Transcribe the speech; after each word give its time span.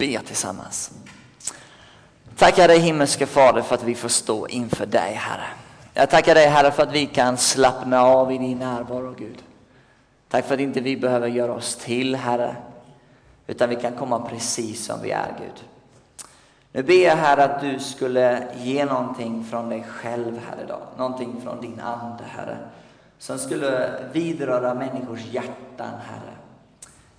be 0.00 0.20
tillsammans. 0.26 0.90
Tackar 2.36 2.68
dig 2.68 2.78
himmelske 2.78 3.26
Fader 3.26 3.62
för 3.62 3.74
att 3.74 3.82
vi 3.82 3.94
får 3.94 4.08
stå 4.08 4.48
inför 4.48 4.86
dig 4.86 5.12
Herre. 5.14 5.46
Jag 5.94 6.10
tackar 6.10 6.34
dig 6.34 6.46
Herre 6.46 6.70
för 6.70 6.82
att 6.82 6.92
vi 6.92 7.06
kan 7.06 7.36
slappna 7.36 8.02
av 8.02 8.32
i 8.32 8.38
din 8.38 8.58
närvaro 8.58 9.14
Gud. 9.18 9.42
Tack 10.28 10.46
för 10.46 10.54
att 10.54 10.60
inte 10.60 10.80
vi 10.80 10.96
behöver 10.96 11.28
göra 11.28 11.52
oss 11.52 11.76
till 11.76 12.16
Herre, 12.16 12.56
utan 13.46 13.68
vi 13.68 13.76
kan 13.76 13.92
komma 13.92 14.28
precis 14.28 14.84
som 14.84 15.02
vi 15.02 15.10
är 15.10 15.34
Gud. 15.38 15.64
Nu 16.72 16.82
ber 16.82 17.04
jag 17.04 17.16
Herre 17.16 17.44
att 17.44 17.60
du 17.60 17.78
skulle 17.78 18.48
ge 18.56 18.84
någonting 18.84 19.44
från 19.50 19.68
dig 19.68 19.86
själv 19.88 20.40
här 20.48 20.64
idag, 20.64 20.82
någonting 20.96 21.40
från 21.44 21.60
din 21.60 21.80
Ande 21.80 22.24
Herre, 22.24 22.58
som 23.18 23.38
skulle 23.38 23.92
vidröra 24.12 24.74
människors 24.74 25.24
hjärtan 25.24 25.94
Herre. 26.08 26.39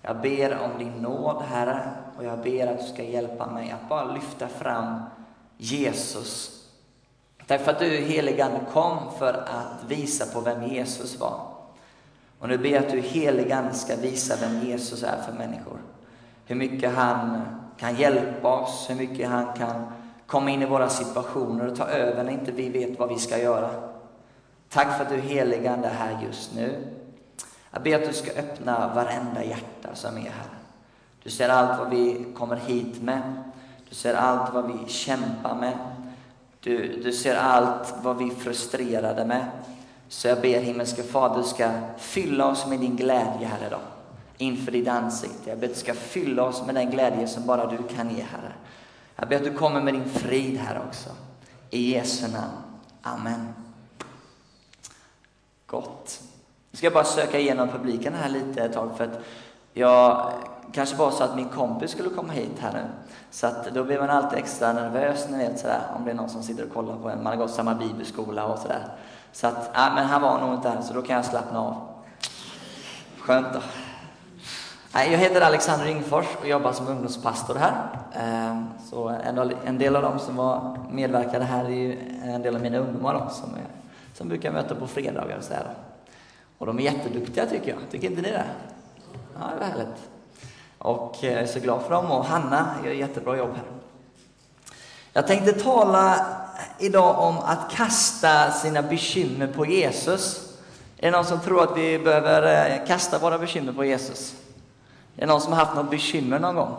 Jag 0.01 0.21
ber 0.21 0.59
om 0.59 0.79
din 0.79 0.93
nåd 0.93 1.41
Herre 1.41 1.81
och 2.17 2.23
jag 2.23 2.39
ber 2.39 2.67
att 2.67 2.79
du 2.79 2.85
ska 2.85 3.03
hjälpa 3.03 3.45
mig 3.45 3.71
att 3.71 3.89
bara 3.89 4.11
lyfta 4.11 4.47
fram 4.47 5.01
Jesus. 5.57 6.57
Tack 7.47 7.61
för 7.61 7.71
att 7.71 7.79
du 7.79 7.89
heligande 7.89 8.59
kom 8.73 8.97
för 9.19 9.33
att 9.33 9.83
visa 9.87 10.25
på 10.33 10.41
vem 10.41 10.63
Jesus 10.63 11.19
var. 11.19 11.39
Och 12.39 12.49
nu 12.49 12.57
ber 12.57 12.69
jag 12.69 12.85
att 12.85 12.91
du 12.91 12.99
heligande 12.99 13.73
ska 13.73 13.95
visa 13.95 14.35
vem 14.41 14.59
Jesus 14.59 15.03
är 15.03 15.21
för 15.25 15.33
människor. 15.33 15.77
Hur 16.45 16.55
mycket 16.55 16.95
han 16.95 17.41
kan 17.77 17.95
hjälpa 17.95 18.61
oss, 18.61 18.89
hur 18.89 18.95
mycket 18.95 19.29
han 19.29 19.53
kan 19.53 19.91
komma 20.27 20.49
in 20.49 20.61
i 20.61 20.65
våra 20.65 20.89
situationer 20.89 21.67
och 21.67 21.77
ta 21.77 21.85
över 21.85 22.23
när 22.23 22.31
inte 22.31 22.51
vi 22.51 22.69
vet 22.69 22.99
vad 22.99 23.09
vi 23.09 23.19
ska 23.19 23.37
göra. 23.37 23.69
Tack 24.69 24.97
för 24.97 25.03
att 25.03 25.09
du 25.09 25.17
heligande 25.17 25.87
är 25.87 25.93
här 25.93 26.19
just 26.27 26.55
nu. 26.55 27.00
Jag 27.71 27.83
ber 27.83 27.95
att 27.95 28.07
du 28.07 28.13
ska 28.13 28.31
öppna 28.31 28.93
varenda 28.95 29.43
hjärta 29.43 29.95
som 29.95 30.17
är 30.17 30.21
här. 30.21 30.49
Du 31.23 31.29
ser 31.29 31.49
allt 31.49 31.79
vad 31.79 31.89
vi 31.89 32.25
kommer 32.35 32.55
hit 32.55 33.01
med. 33.01 33.43
Du 33.89 33.95
ser 33.95 34.13
allt 34.13 34.53
vad 34.53 34.67
vi 34.67 34.91
kämpar 34.91 35.55
med. 35.55 35.77
Du, 36.59 37.01
du 37.03 37.13
ser 37.13 37.35
allt 37.35 37.93
vad 38.03 38.17
vi 38.17 38.25
är 38.25 38.35
frustrerade 38.35 39.25
med. 39.25 39.45
Så 40.07 40.27
jag 40.27 40.41
ber 40.41 40.61
himmelske 40.61 41.03
Fader, 41.03 41.41
du 41.41 41.47
ska 41.47 41.71
fylla 41.97 42.47
oss 42.47 42.67
med 42.67 42.79
din 42.79 42.95
glädje 42.95 43.47
här 43.47 43.67
idag. 43.67 43.81
Inför 44.37 44.71
ditt 44.71 44.87
ansikte. 44.87 45.49
Jag 45.49 45.59
ber 45.59 45.67
att 45.67 45.73
du 45.73 45.79
ska 45.79 45.93
fylla 45.93 46.43
oss 46.43 46.65
med 46.65 46.75
den 46.75 46.91
glädje 46.91 47.27
som 47.27 47.45
bara 47.45 47.65
du 47.65 47.77
kan 47.95 48.09
ge, 48.09 48.21
Herre. 48.21 48.53
Jag 49.15 49.29
ber 49.29 49.35
att 49.35 49.43
du 49.43 49.53
kommer 49.53 49.81
med 49.81 49.93
din 49.93 50.09
frid 50.09 50.57
här 50.57 50.81
också. 50.87 51.09
I 51.69 51.93
Jesu 51.93 52.27
namn. 52.27 52.57
Amen. 53.01 53.53
Gott. 55.65 56.21
Nu 56.71 56.77
ska 56.77 56.85
jag 56.85 56.93
bara 56.93 57.03
söka 57.03 57.39
igenom 57.39 57.69
publiken 57.69 58.13
här 58.13 58.29
lite 58.29 58.61
ett 58.61 58.73
tag 58.73 58.89
för 58.97 59.03
att 59.03 59.19
jag 59.73 60.31
kanske 60.71 60.95
var 60.95 61.11
så 61.11 61.23
att 61.23 61.35
min 61.35 61.49
kompis 61.49 61.91
skulle 61.91 62.09
komma 62.09 62.33
hit 62.33 62.59
här 62.59 62.73
nu. 62.73 62.83
Så 63.31 63.47
att 63.47 63.73
då 63.73 63.83
blir 63.83 63.99
man 63.99 64.09
alltid 64.09 64.39
extra 64.39 64.73
nervös, 64.73 65.27
ni 65.29 65.37
vet 65.37 65.59
sådär, 65.59 65.81
om 65.95 66.05
det 66.05 66.11
är 66.11 66.15
någon 66.15 66.29
som 66.29 66.43
sitter 66.43 66.63
och 66.63 66.73
kollar 66.73 66.95
på 66.95 67.09
en. 67.09 67.23
Man 67.23 67.33
har 67.33 67.35
gått 67.35 67.51
samma 67.51 67.75
bibelskola 67.75 68.45
och 68.45 68.59
sådär. 68.59 68.87
Så 69.31 69.47
att, 69.47 69.71
ja, 69.73 69.91
men 69.95 70.05
han 70.05 70.21
var 70.21 70.39
nog 70.39 70.53
inte 70.53 70.69
här, 70.69 70.81
så 70.81 70.93
då 70.93 71.01
kan 71.01 71.15
jag 71.15 71.25
slappna 71.25 71.59
av. 71.59 71.75
Skönt 73.19 73.47
då. 73.53 73.59
Jag 74.93 75.17
heter 75.17 75.41
Alexander 75.41 75.85
Ringfors 75.85 76.25
och 76.41 76.47
jobbar 76.47 76.71
som 76.71 76.87
ungdomspastor 76.87 77.55
här. 77.55 77.73
Ehm, 78.13 78.67
så 78.89 79.07
en 79.65 79.77
del 79.77 79.95
av 79.95 80.01
dem 80.01 80.19
som 80.19 80.35
var 80.35 80.77
medverkade 80.91 81.45
här 81.45 81.65
är 81.65 81.69
ju 81.69 82.19
en 82.23 82.41
del 82.41 82.55
av 82.55 82.61
mina 82.61 82.77
ungdomar 82.77 83.13
då, 83.13 83.29
som, 83.29 83.49
är, 83.49 83.65
som 84.13 84.27
brukar 84.27 84.51
möta 84.51 84.75
på 84.75 84.87
fredagar 84.87 85.37
och 85.37 85.43
sådär. 85.43 85.63
Och 86.61 86.67
de 86.67 86.79
är 86.79 86.83
jätteduktiga 86.83 87.45
tycker 87.45 87.69
jag. 87.69 87.79
Tycker 87.91 88.07
inte 88.07 88.21
ni 88.21 88.31
det? 88.31 88.45
Ja, 89.39 89.47
det 89.53 89.59
var 89.59 89.65
härligt. 89.65 90.09
Och 90.77 91.23
eh, 91.23 91.33
jag 91.33 91.41
är 91.41 91.47
så 91.47 91.59
glad 91.59 91.81
för 91.81 91.89
dem 91.89 92.11
och 92.11 92.25
Hanna 92.25 92.75
gör 92.85 92.91
jättebra 92.91 93.37
jobb 93.37 93.53
här. 93.55 93.63
Jag 95.13 95.27
tänkte 95.27 95.53
tala 95.53 96.25
idag 96.79 97.19
om 97.19 97.37
att 97.37 97.71
kasta 97.71 98.51
sina 98.51 98.81
bekymmer 98.81 99.47
på 99.47 99.65
Jesus. 99.65 100.57
Är 100.97 101.11
det 101.11 101.17
någon 101.17 101.25
som 101.25 101.39
tror 101.39 101.63
att 101.63 101.77
vi 101.77 101.99
behöver 101.99 102.69
eh, 102.69 102.87
kasta 102.87 103.19
våra 103.19 103.37
bekymmer 103.37 103.73
på 103.73 103.85
Jesus? 103.85 104.35
Är 105.15 105.21
det 105.21 105.25
någon 105.25 105.41
som 105.41 105.53
har 105.53 105.65
haft 105.65 105.75
något 105.75 105.89
bekymmer 105.89 106.39
någon 106.39 106.55
gång? 106.55 106.75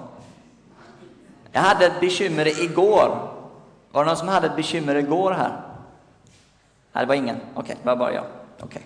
Jag 1.53 1.60
hade 1.60 1.87
ett 1.87 2.00
bekymmer 2.00 2.62
igår. 2.62 3.32
Var 3.92 4.04
det 4.04 4.09
någon 4.09 4.16
som 4.16 4.28
hade 4.28 4.47
ett 4.47 4.56
bekymmer 4.56 4.94
igår 4.94 5.31
här? 5.31 5.60
Nej, 6.92 7.04
det 7.04 7.09
var 7.09 7.15
ingen. 7.15 7.37
Okej, 7.37 7.62
okay, 7.62 7.76
det 7.82 7.87
var 7.87 7.97
bara 7.97 8.12
jag. 8.15 8.25
Okay. 8.62 8.82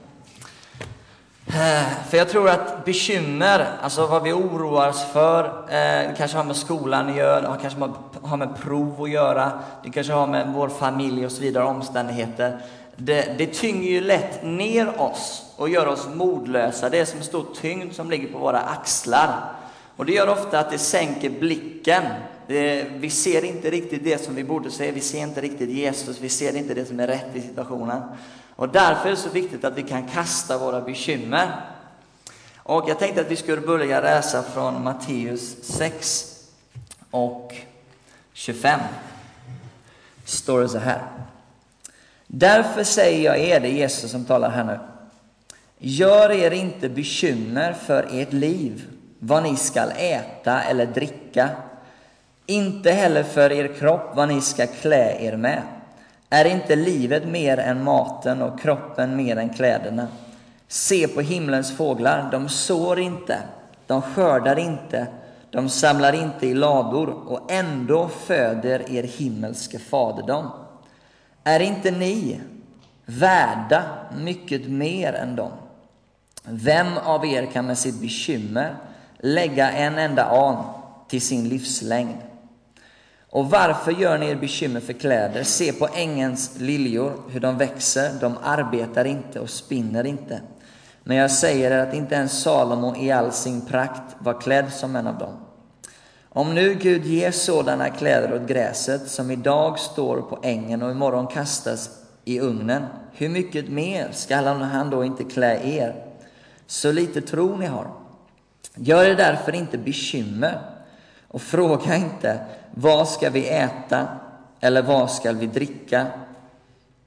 För 2.08 2.16
jag 2.16 2.28
tror 2.28 2.48
att 2.48 2.84
bekymmer, 2.84 3.66
alltså 3.82 4.06
vad 4.06 4.22
vi 4.22 4.32
oroar 4.32 4.88
oss 4.88 5.04
för, 5.12 5.44
eh, 5.44 6.14
kanske 6.16 6.36
har 6.36 6.44
med 6.44 6.56
skolan 6.56 7.08
att 7.10 7.16
göra, 7.16 7.40
det 7.40 7.58
kanske 7.62 7.80
har 8.22 8.36
med 8.36 8.56
prov 8.62 9.02
att 9.02 9.10
göra, 9.10 9.52
det 9.82 9.90
kanske 9.90 10.12
har 10.12 10.26
med 10.26 10.52
vår 10.54 10.68
familj 10.68 11.26
och 11.26 11.32
så 11.32 11.42
vidare 11.42 11.64
omständigheter. 11.64 12.58
Det, 12.96 13.38
det 13.38 13.46
tynger 13.46 13.90
ju 13.90 14.00
lätt 14.00 14.44
ner 14.44 15.00
oss 15.00 15.52
och 15.56 15.68
gör 15.68 15.86
oss 15.86 16.08
modlösa. 16.14 16.90
Det 16.90 16.98
är 16.98 17.04
som 17.04 17.18
en 17.18 17.24
stor 17.24 17.46
tyngd 17.60 17.94
som 17.94 18.10
ligger 18.10 18.32
på 18.32 18.38
våra 18.38 18.60
axlar. 18.60 19.52
Och 19.96 20.06
det 20.06 20.12
gör 20.12 20.28
ofta 20.28 20.58
att 20.58 20.70
det 20.70 20.78
sänker 20.78 21.30
blicken. 21.30 22.02
Det, 22.46 22.86
vi 22.96 23.10
ser 23.10 23.44
inte 23.44 23.70
riktigt 23.70 24.04
det 24.04 24.24
som 24.24 24.34
vi 24.34 24.44
borde 24.44 24.70
se, 24.70 24.90
vi 24.90 25.00
ser 25.00 25.22
inte 25.22 25.40
riktigt 25.40 25.70
Jesus, 25.70 26.20
vi 26.20 26.28
ser 26.28 26.56
inte 26.56 26.74
det 26.74 26.84
som 26.84 27.00
är 27.00 27.06
rätt 27.06 27.30
i 27.36 27.40
situationen. 27.40 28.02
Och 28.56 28.68
därför 28.68 29.06
är 29.06 29.10
det 29.10 29.16
så 29.16 29.28
viktigt 29.28 29.64
att 29.64 29.78
vi 29.78 29.82
kan 29.82 30.08
kasta 30.08 30.58
våra 30.58 30.80
bekymmer. 30.80 31.60
Och 32.56 32.88
jag 32.88 32.98
tänkte 32.98 33.20
att 33.20 33.30
vi 33.30 33.36
skulle 33.36 33.60
börja 33.60 34.00
läsa 34.00 34.42
från 34.42 34.84
Matteus 34.84 35.64
6 35.64 36.34
och 37.10 37.54
25. 38.32 38.80
Står 40.24 40.60
det 40.60 40.68
så 40.68 40.78
här. 40.78 41.02
Därför 42.26 42.84
säger 42.84 43.24
jag 43.24 43.38
er, 43.38 43.60
det 43.60 43.68
är 43.68 43.72
Jesus 43.72 44.10
som 44.10 44.24
talar 44.24 44.50
här 44.50 44.64
nu. 44.64 44.78
Gör 45.78 46.30
er 46.30 46.50
inte 46.50 46.88
bekymmer 46.88 47.72
för 47.72 48.08
ert 48.10 48.32
liv, 48.32 48.84
vad 49.18 49.42
ni 49.42 49.56
skall 49.56 49.92
äta 49.96 50.62
eller 50.62 50.86
dricka. 50.86 51.50
Inte 52.46 52.90
heller 52.90 53.22
för 53.22 53.52
er 53.52 53.74
kropp, 53.78 54.10
vad 54.14 54.28
ni 54.28 54.40
ska 54.40 54.66
klä 54.66 55.16
er 55.20 55.36
med. 55.36 55.62
Är 56.30 56.44
inte 56.44 56.76
livet 56.76 57.28
mer 57.28 57.58
än 57.58 57.84
maten 57.84 58.42
och 58.42 58.60
kroppen 58.60 59.16
mer 59.16 59.36
än 59.36 59.50
kläderna? 59.50 60.08
Se 60.68 61.08
på 61.08 61.20
himlens 61.20 61.76
fåglar, 61.76 62.28
de 62.32 62.48
sår 62.48 62.98
inte, 62.98 63.38
de 63.86 64.02
skördar 64.02 64.58
inte, 64.58 65.06
de 65.50 65.68
samlar 65.68 66.12
inte 66.12 66.46
i 66.46 66.54
lador 66.54 67.08
och 67.08 67.52
ändå 67.52 68.08
föder 68.08 68.90
er 68.90 69.02
himmelske 69.02 69.78
fader 69.78 70.22
dem. 70.22 70.50
Är 71.44 71.60
inte 71.60 71.90
ni 71.90 72.40
värda 73.04 73.82
mycket 74.18 74.68
mer 74.68 75.12
än 75.12 75.36
dem? 75.36 75.52
Vem 76.42 76.98
av 77.04 77.26
er 77.26 77.46
kan 77.46 77.66
med 77.66 77.78
sitt 77.78 78.00
bekymmer 78.00 78.76
lägga 79.18 79.70
en 79.70 79.98
enda 79.98 80.24
an 80.24 80.64
till 81.08 81.20
sin 81.20 81.48
livslängd? 81.48 82.25
Och 83.30 83.50
varför 83.50 83.92
gör 83.92 84.18
ni 84.18 84.26
er 84.26 84.36
bekymmer 84.36 84.80
för 84.80 84.92
kläder? 84.92 85.42
Se 85.42 85.72
på 85.72 85.88
ängens 85.94 86.58
liljor, 86.58 87.22
hur 87.28 87.40
de 87.40 87.58
växer, 87.58 88.10
de 88.20 88.34
arbetar 88.42 89.04
inte 89.04 89.40
och 89.40 89.50
spinner 89.50 90.06
inte. 90.06 90.40
Men 91.04 91.16
jag 91.16 91.30
säger 91.30 91.70
er 91.70 91.78
att 91.78 91.94
inte 91.94 92.14
ens 92.14 92.42
Salomo 92.42 92.96
i 92.96 93.10
all 93.10 93.32
sin 93.32 93.66
prakt 93.66 94.16
var 94.18 94.40
klädd 94.40 94.72
som 94.72 94.96
en 94.96 95.06
av 95.06 95.18
dem. 95.18 95.34
Om 96.28 96.54
nu 96.54 96.74
Gud 96.74 97.04
ger 97.06 97.30
sådana 97.30 97.90
kläder 97.90 98.34
åt 98.34 98.48
gräset 98.48 99.08
som 99.08 99.30
idag 99.30 99.78
står 99.78 100.20
på 100.22 100.38
ängen 100.42 100.82
och 100.82 100.90
imorgon 100.90 101.26
kastas 101.26 101.90
i 102.24 102.40
ugnen, 102.40 102.82
hur 103.12 103.28
mycket 103.28 103.68
mer 103.68 104.08
skall 104.12 104.46
han 104.46 104.90
då 104.90 105.04
inte 105.04 105.24
klä 105.24 105.60
er? 105.64 105.94
Så 106.66 106.92
lite 106.92 107.20
tro 107.20 107.56
ni 107.56 107.66
har. 107.66 107.86
Gör 108.74 109.04
er 109.04 109.14
därför 109.14 109.54
inte 109.54 109.78
bekymmer 109.78 110.75
och 111.28 111.42
fråga 111.42 111.96
inte 111.96 112.40
vad 112.74 113.08
ska 113.08 113.30
vi 113.30 113.48
äta 113.48 114.08
eller 114.60 114.82
vad 114.82 115.10
ska 115.10 115.32
vi 115.32 115.46
dricka 115.46 116.06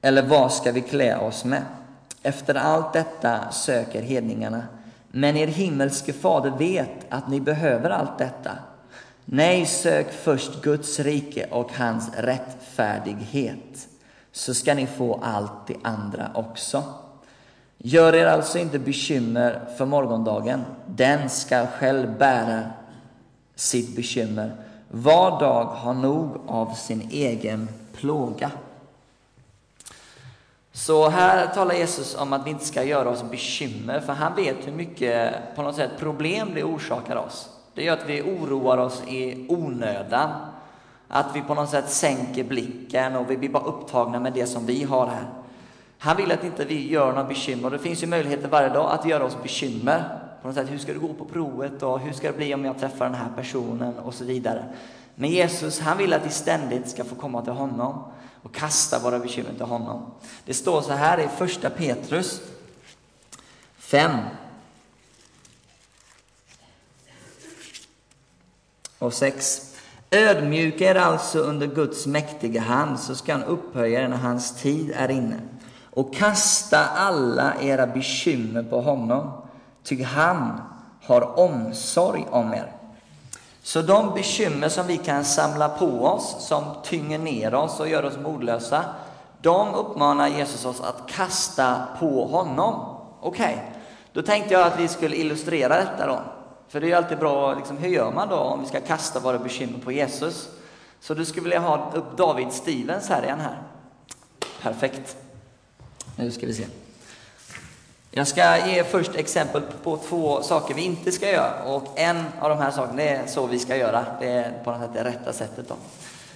eller 0.02 0.22
vad 0.22 0.52
ska 0.52 0.72
vi 0.72 0.80
klä 0.80 1.16
oss 1.16 1.44
med? 1.44 1.62
Efter 2.22 2.54
allt 2.54 2.92
detta 2.92 3.50
söker 3.50 4.02
hedningarna. 4.02 4.62
Men 5.08 5.36
er 5.36 5.46
himmelske 5.46 6.12
fader 6.12 6.50
vet 6.58 7.06
att 7.08 7.28
ni 7.28 7.40
behöver 7.40 7.90
allt 7.90 8.18
detta. 8.18 8.50
Nej, 9.24 9.66
sök 9.66 10.12
först 10.12 10.62
Guds 10.62 11.00
rike 11.00 11.46
och 11.50 11.72
hans 11.76 12.10
rättfärdighet, 12.16 13.88
så 14.32 14.54
ska 14.54 14.74
ni 14.74 14.86
få 14.86 15.20
allt 15.22 15.66
det 15.66 15.76
andra 15.82 16.30
också. 16.34 16.84
Gör 17.78 18.14
er 18.14 18.26
alltså 18.26 18.58
inte 18.58 18.78
bekymmer 18.78 19.60
för 19.78 19.86
morgondagen, 19.86 20.64
den 20.86 21.28
ska 21.28 21.66
själv 21.66 22.18
bära 22.18 22.62
sitt 23.60 23.96
bekymmer. 23.96 24.52
Var 24.88 25.40
dag 25.40 25.64
har 25.64 25.94
nog 25.94 26.40
av 26.46 26.74
sin 26.74 27.08
egen 27.10 27.68
plåga. 27.92 28.50
Så 30.72 31.08
här 31.08 31.46
talar 31.46 31.74
Jesus 31.74 32.14
om 32.14 32.32
att 32.32 32.46
vi 32.46 32.50
inte 32.50 32.64
ska 32.64 32.84
göra 32.84 33.08
oss 33.08 33.24
bekymmer, 33.30 34.00
för 34.00 34.12
han 34.12 34.34
vet 34.34 34.66
hur 34.66 34.72
mycket 34.72 35.34
på 35.56 35.62
något 35.62 35.76
sätt 35.76 35.90
problem 35.98 36.50
det 36.54 36.64
orsakar 36.64 37.16
oss. 37.16 37.48
Det 37.74 37.84
gör 37.84 37.92
att 37.92 38.08
vi 38.08 38.22
oroar 38.22 38.78
oss 38.78 39.02
i 39.08 39.46
onödan. 39.48 40.30
Att 41.08 41.36
vi 41.36 41.42
på 41.42 41.54
något 41.54 41.70
sätt 41.70 41.90
sänker 41.90 42.44
blicken 42.44 43.16
och 43.16 43.30
vi 43.30 43.36
blir 43.36 43.48
bara 43.48 43.64
upptagna 43.64 44.20
med 44.20 44.32
det 44.32 44.46
som 44.46 44.66
vi 44.66 44.84
har 44.84 45.06
här. 45.06 45.24
Han 45.98 46.16
vill 46.16 46.32
att 46.32 46.44
inte 46.44 46.64
vi 46.64 46.90
gör 46.90 47.06
några 47.06 47.24
bekymmer. 47.24 47.70
Det 47.70 47.78
finns 47.78 48.02
ju 48.02 48.06
möjligheter 48.06 48.48
varje 48.48 48.68
dag 48.68 48.90
att 48.92 49.06
göra 49.06 49.24
oss 49.24 49.36
bekymmer. 49.42 50.19
På 50.42 50.48
något 50.48 50.56
sätt, 50.56 50.70
hur 50.70 50.78
ska 50.78 50.92
det 50.92 50.98
gå 50.98 51.14
på 51.14 51.24
provet 51.24 51.82
och 51.82 52.00
hur 52.00 52.12
ska 52.12 52.26
det 52.26 52.36
bli 52.36 52.54
om 52.54 52.64
jag 52.64 52.78
träffar 52.78 53.04
den 53.04 53.14
här 53.14 53.30
personen 53.36 53.98
och 53.98 54.14
så 54.14 54.24
vidare. 54.24 54.64
Men 55.14 55.30
Jesus, 55.30 55.80
han 55.80 55.98
vill 55.98 56.12
att 56.12 56.26
vi 56.26 56.30
ständigt 56.30 56.88
ska 56.88 57.04
få 57.04 57.14
komma 57.14 57.42
till 57.42 57.52
honom 57.52 58.04
och 58.42 58.54
kasta 58.54 58.98
våra 58.98 59.18
bekymmer 59.18 59.52
till 59.52 59.64
honom. 59.64 60.10
Det 60.44 60.54
står 60.54 60.82
så 60.82 60.92
här 60.92 61.20
i 61.20 61.28
första 61.28 61.70
Petrus 61.70 62.40
5. 63.78 64.10
Och 68.98 69.14
6. 69.14 69.76
Ödmjuka 70.10 70.90
er 70.90 70.94
alltså 70.94 71.38
under 71.38 71.66
Guds 71.66 72.06
mäktiga 72.06 72.60
hand, 72.60 73.00
så 73.00 73.14
ska 73.14 73.32
han 73.32 73.44
upphöja 73.44 74.00
er 74.00 74.08
när 74.08 74.16
hans 74.16 74.62
tid 74.62 74.92
är 74.96 75.10
inne. 75.10 75.40
Och 75.90 76.14
kasta 76.14 76.86
alla 76.86 77.54
era 77.60 77.86
bekymmer 77.86 78.62
på 78.62 78.80
honom, 78.80 79.32
ty 79.84 80.02
han 80.02 80.60
har 81.02 81.38
omsorg 81.38 82.26
om 82.30 82.54
er. 82.54 82.72
Så 83.62 83.82
de 83.82 84.14
bekymmer 84.14 84.68
som 84.68 84.86
vi 84.86 84.96
kan 84.96 85.24
samla 85.24 85.68
på 85.68 86.04
oss, 86.04 86.36
som 86.38 86.64
tynger 86.82 87.18
ner 87.18 87.54
oss 87.54 87.80
och 87.80 87.88
gör 87.88 88.04
oss 88.04 88.16
modlösa, 88.16 88.84
de 89.40 89.74
uppmanar 89.74 90.28
Jesus 90.28 90.64
oss 90.64 90.80
att 90.80 91.10
kasta 91.10 91.86
på 91.98 92.26
honom. 92.26 92.96
Okej, 93.20 93.54
okay. 93.54 93.80
då 94.12 94.22
tänkte 94.22 94.54
jag 94.54 94.66
att 94.66 94.78
vi 94.78 94.88
skulle 94.88 95.16
illustrera 95.16 95.76
detta 95.76 96.06
då. 96.06 96.20
För 96.68 96.80
det 96.80 96.86
är 96.86 96.88
ju 96.88 96.94
alltid 96.94 97.18
bra, 97.18 97.54
liksom, 97.54 97.78
hur 97.78 97.88
gör 97.88 98.12
man 98.12 98.28
då 98.28 98.36
om 98.36 98.60
vi 98.60 98.66
ska 98.66 98.80
kasta 98.80 99.20
våra 99.20 99.38
bekymmer 99.38 99.78
på 99.78 99.92
Jesus? 99.92 100.48
Så 101.00 101.14
du 101.14 101.24
skulle 101.24 101.44
vilja 101.44 101.60
ha 101.60 101.92
upp 101.94 102.16
David 102.16 102.52
Stevens 102.52 103.08
här 103.08 103.22
igen 103.22 103.40
här. 103.40 103.62
Perfekt. 104.62 105.16
Nu 106.16 106.30
ska 106.30 106.46
vi 106.46 106.54
se. 106.54 106.66
Jag 108.12 108.26
ska 108.26 108.66
ge 108.66 108.84
först 108.84 109.14
exempel 109.14 109.62
på 109.82 109.96
två 109.96 110.42
saker 110.42 110.74
vi 110.74 110.82
inte 110.82 111.12
ska 111.12 111.30
göra. 111.30 111.62
Och 111.64 111.98
en 111.98 112.24
av 112.40 112.50
de 112.50 112.58
här 112.58 112.70
sakerna, 112.70 113.02
är 113.02 113.26
så 113.26 113.46
vi 113.46 113.58
ska 113.58 113.76
göra. 113.76 114.06
Det 114.20 114.28
är 114.28 114.52
på 114.64 114.70
något 114.70 114.80
sätt 114.80 114.90
det 114.94 115.04
rätta 115.04 115.32
sättet. 115.32 115.68
Då. 115.68 115.74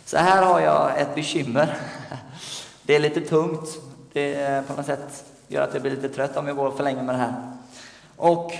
Så 0.05 0.17
här 0.17 0.43
har 0.43 0.61
jag 0.61 1.01
ett 1.01 1.15
bekymmer. 1.15 1.77
Det 2.83 2.97
är 2.97 3.01
lite 3.01 3.21
tungt. 3.21 3.69
Det 4.13 4.69
på 4.69 4.75
något 4.75 4.87
sätt 4.87 5.25
gör 5.49 5.63
att 5.63 5.73
jag 5.73 5.83
blir 5.83 5.93
lite 5.93 6.09
trött 6.09 6.37
om 6.37 6.47
jag 6.47 6.57
går 6.57 6.71
för 6.71 6.85
länge 6.85 7.03
med 7.03 7.15
det 7.15 7.19
här. 7.19 7.35
Och 8.17 8.53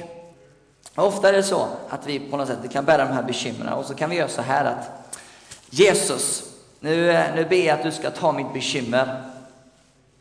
ofta 0.95 1.29
är 1.29 1.33
det 1.33 1.43
så 1.43 1.67
att 1.89 2.07
vi 2.07 2.21
på 2.21 2.37
något 2.37 2.49
sätt 2.49 2.73
kan 2.73 2.85
bära 2.85 3.05
de 3.05 3.13
här 3.13 3.23
bekymren 3.23 3.73
och 3.73 3.85
så 3.85 3.95
kan 3.95 4.11
vi 4.11 4.17
göra 4.17 4.29
så 4.29 4.43
här 4.43 4.65
att 4.65 5.15
Jesus, 5.71 6.43
nu, 6.81 7.25
nu 7.35 7.45
ber 7.45 7.67
jag 7.67 7.79
att 7.79 7.85
du 7.85 7.93
ska 7.93 8.11
ta 8.11 8.33
mitt 8.33 8.53
bekymmer. 8.53 9.23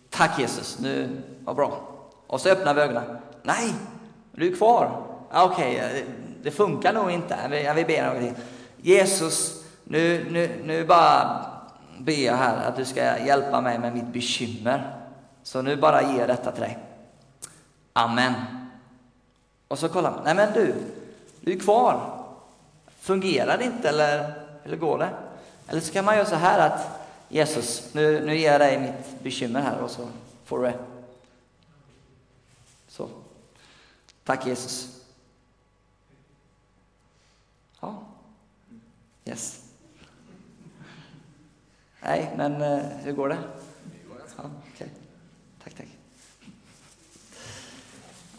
Tack 0.10 0.40
Jesus, 0.40 0.80
nu, 0.80 1.22
vad 1.46 1.56
bra. 1.56 1.93
Och 2.34 2.42
så 2.42 2.50
öppnar 2.50 2.74
vi 2.74 2.82
ögonen. 2.82 3.04
Nej, 3.44 3.74
du 4.32 4.52
är 4.52 4.56
kvar. 4.56 5.02
Okej, 5.32 5.76
okay, 5.76 6.04
det 6.44 6.52
funkar 6.52 6.94
nog 6.94 7.12
inte. 7.12 7.62
Jag 7.66 7.76
vill 7.76 7.86
be 7.86 8.06
någonting. 8.06 8.36
Jesus, 8.82 9.64
nu, 9.84 10.26
nu, 10.32 10.62
nu 10.64 10.86
bara 10.86 11.46
ber 11.98 12.26
jag 12.26 12.36
här 12.36 12.68
att 12.68 12.76
du 12.76 12.86
ska 12.86 13.20
hjälpa 13.20 13.62
mig 13.62 13.80
med 13.80 13.94
mitt 13.94 14.08
bekymmer. 14.08 14.96
Så 15.44 15.62
nu 15.62 15.76
bara 15.76 16.02
ger 16.02 16.20
jag 16.20 16.28
detta 16.28 16.52
till 16.52 16.62
dig. 16.62 16.78
Amen. 17.94 18.34
Och 19.68 19.80
så 19.80 19.90
kollar 19.90 20.12
man. 20.12 20.22
Nej 20.24 20.36
men 20.36 20.54
du, 20.54 20.76
du 21.42 21.52
är 21.52 21.60
kvar. 21.60 22.02
Fungerar 23.00 23.58
det 23.58 23.64
inte 23.64 23.90
eller, 23.90 24.34
eller 24.64 24.78
går 24.78 24.98
det? 24.98 25.10
Eller 25.68 25.82
så 25.82 25.94
kan 25.94 26.06
man 26.06 26.16
göra 26.16 26.26
så 26.26 26.36
här 26.36 26.70
att 26.70 27.00
Jesus, 27.30 27.94
nu, 27.94 28.26
nu 28.26 28.38
ger 28.38 28.52
jag 28.52 28.62
dig 28.62 28.80
mitt 28.80 29.24
bekymmer 29.24 29.62
här 29.62 29.80
och 29.82 29.92
så 29.92 30.08
får 30.46 30.60
du 30.60 30.64
det. 30.64 30.93
Så. 32.94 33.10
Tack 34.24 34.46
Jesus. 34.46 35.02
Ja. 37.82 38.04
Yes. 39.26 39.62
Nej, 42.02 42.34
men 42.38 42.62
eh, 42.62 42.80
hur 43.04 43.12
går 43.12 43.30
det? 43.30 43.38
Ja, 44.38 44.44
okay. 44.74 44.88
Tack, 45.64 45.74
tack. 45.74 45.88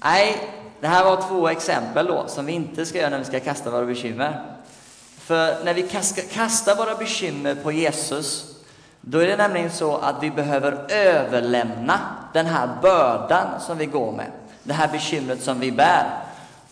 Nej, 0.03 0.51
det 0.81 0.87
här 0.87 1.05
var 1.05 1.29
två 1.29 1.49
exempel 1.49 2.06
då 2.06 2.29
som 2.29 2.47
vi 2.47 2.53
inte 2.53 2.87
ska 2.87 2.99
göra 2.99 3.11
när 3.11 3.19
vi 3.19 3.25
ska 3.25 3.41
kasta 3.41 3.71
våra 3.71 3.87
bekymmer. 3.87 4.56
För 5.19 5.65
när 5.65 5.75
vi 5.75 5.89
kastar 6.33 6.77
våra 6.77 6.95
bekymmer 6.95 7.55
på 7.55 7.73
Jesus, 7.73 8.56
då 9.01 9.19
är 9.19 9.27
det 9.27 9.37
nämligen 9.37 9.71
så 9.71 9.97
att 9.97 10.23
vi 10.23 10.31
behöver 10.31 10.93
överlämna 10.93 12.01
den 12.33 12.47
här 12.47 12.69
bördan 12.83 13.61
som 13.61 13.79
vi 13.79 13.87
går 13.87 14.12
med 14.12 14.33
det 14.64 14.72
här 14.72 14.88
bekymret 14.88 15.43
som 15.43 15.61
vi 15.61 15.72
bär 15.72 16.06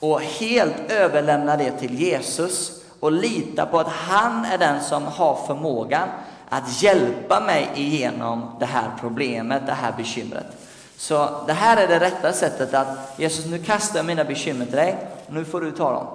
och 0.01 0.21
helt 0.21 0.91
överlämna 0.93 1.57
det 1.57 1.71
till 1.71 1.95
Jesus 1.95 2.83
och 3.01 3.13
lita 3.13 3.67
på 3.67 3.81
att 3.81 3.89
han 3.89 4.45
är 4.45 4.59
den 4.59 4.81
som 4.81 5.07
har 5.07 5.47
förmågan 5.47 6.09
att 6.49 6.83
hjälpa 6.83 7.41
mig 7.41 7.71
igenom 7.75 8.57
det 8.61 8.67
här 8.67 8.91
problemet, 9.01 9.67
det 9.67 9.73
här 9.73 9.93
bekymret. 9.97 10.47
Så 10.97 11.45
det 11.47 11.53
här 11.53 11.77
är 11.77 11.89
det 11.89 12.01
rätta 12.01 12.33
sättet 12.33 12.75
att 12.75 12.89
Jesus, 13.17 13.47
nu 13.47 13.59
kastar 13.59 13.99
jag 13.99 14.07
mina 14.07 14.25
bekymmer 14.25 14.65
till 14.65 14.77
dig, 14.77 14.97
nu 15.29 15.45
får 15.45 15.61
du 15.61 15.71
ta 15.71 15.93
dem. 15.93 16.07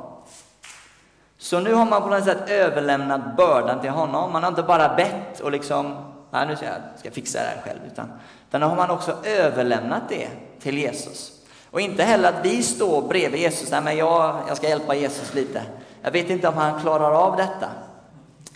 Så 1.37 1.59
nu 1.59 1.73
har 1.73 1.85
man 1.85 2.01
på 2.01 2.07
något 2.07 2.23
sätt 2.23 2.49
överlämnat 2.49 3.37
bördan 3.37 3.81
till 3.81 3.89
honom. 3.89 4.33
Man 4.33 4.43
har 4.43 4.49
inte 4.49 4.63
bara 4.63 4.95
bett 4.95 5.39
och 5.39 5.51
liksom, 5.51 5.95
nej 6.31 6.47
nu 6.47 6.55
ska 6.55 6.65
jag 6.65 6.75
ska 6.97 7.11
fixa 7.11 7.39
det 7.39 7.45
här 7.45 7.61
själv, 7.63 7.79
utan, 7.91 8.11
utan 8.49 8.61
nu 8.61 8.67
har 8.67 8.75
man 8.75 8.89
också 8.89 9.15
överlämnat 9.23 10.03
det 10.09 10.29
till 10.59 10.77
Jesus. 10.77 11.36
Och 11.71 11.81
inte 11.81 12.03
heller 12.03 12.29
att 12.29 12.45
vi 12.45 12.63
står 12.63 13.01
bredvid 13.01 13.41
Jesus, 13.41 13.71
nej 13.71 13.81
men 13.81 13.97
jag, 13.97 14.39
jag 14.47 14.57
ska 14.57 14.69
hjälpa 14.69 14.95
Jesus 14.95 15.33
lite. 15.33 15.61
Jag 16.01 16.11
vet 16.11 16.29
inte 16.29 16.47
om 16.47 16.53
han 16.53 16.81
klarar 16.81 17.11
av 17.11 17.37
detta. 17.37 17.69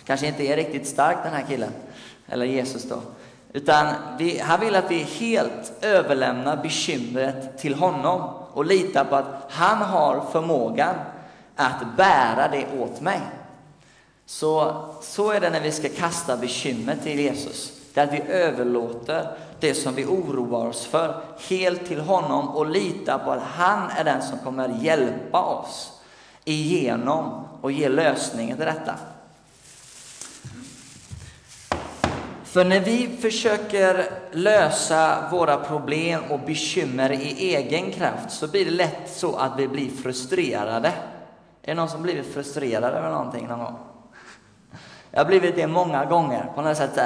Kanske 0.06 0.28
inte 0.28 0.44
är 0.44 0.56
riktigt 0.56 0.88
stark 0.88 1.18
den 1.24 1.34
här 1.34 1.46
killen, 1.50 1.72
eller 2.28 2.46
Jesus 2.46 2.84
då. 2.84 3.02
Utan 3.54 3.94
vi, 4.18 4.40
han 4.40 4.60
vill 4.60 4.76
att 4.76 4.92
vi 4.92 4.98
helt 4.98 5.74
överlämnar 5.82 6.58
bekymret 6.58 7.58
till 7.58 7.76
honom 7.76 8.22
och 8.54 8.66
litar 8.66 9.06
på 9.06 9.16
att 9.16 9.46
han 9.50 9.78
har 9.78 10.26
förmågan 10.32 10.96
att 11.56 11.98
bära 11.98 12.48
det 12.52 12.66
åt 12.80 13.02
mig. 13.02 13.20
Så, 14.26 14.86
så 15.02 15.32
är 15.32 15.40
det 15.40 15.50
när 15.50 15.62
vi 15.62 15.72
ska 15.72 15.90
kasta 15.90 16.38
bekymmer 16.38 16.96
till 17.04 17.20
Jesus. 17.20 17.72
Det 17.94 18.02
är 18.02 18.08
att 18.08 18.14
vi 18.14 18.22
överlåter 18.22 19.28
det 19.62 19.74
som 19.74 19.96
vi 19.96 20.06
oroar 20.06 20.68
oss 20.68 20.86
för 20.86 21.22
helt 21.50 21.86
till 21.86 22.00
honom 22.00 22.50
och 22.50 22.70
lita 22.70 23.20
på 23.20 23.32
att 23.32 23.44
han 23.44 23.90
är 23.90 24.04
den 24.04 24.22
som 24.22 24.40
kommer 24.40 24.70
hjälpa 24.82 25.42
oss 25.42 25.92
igenom 26.44 27.48
och 27.62 27.72
ge 27.72 27.90
lösningen 27.90 28.58
till 28.58 28.66
detta. 28.66 28.96
För 32.44 32.66
när 32.66 32.80
vi 32.80 33.18
försöker 33.22 34.12
lösa 34.32 35.30
våra 35.32 35.58
problem 35.58 36.22
och 36.30 36.40
bekymmer 36.40 37.12
i 37.12 37.56
egen 37.56 37.92
kraft 37.92 38.32
så 38.32 38.48
blir 38.48 38.66
det 38.66 38.72
lätt 38.72 39.10
så 39.10 39.36
att 39.36 39.52
vi 39.58 39.68
blir 39.68 39.90
frustrerade. 39.90 40.88
Är 41.62 41.68
det 41.68 41.74
någon 41.74 41.90
som 41.90 42.02
blivit 42.02 42.34
frustrerad 42.34 42.94
över 42.94 43.12
någonting 43.12 43.48
någon 43.48 43.60
gång? 43.60 43.91
Jag 45.14 45.20
har 45.20 45.26
blivit 45.26 45.56
det 45.56 45.68
många 45.68 46.06
gånger 46.06 46.52
på 46.56 46.62
något 46.62 46.78
sätt. 46.78 47.00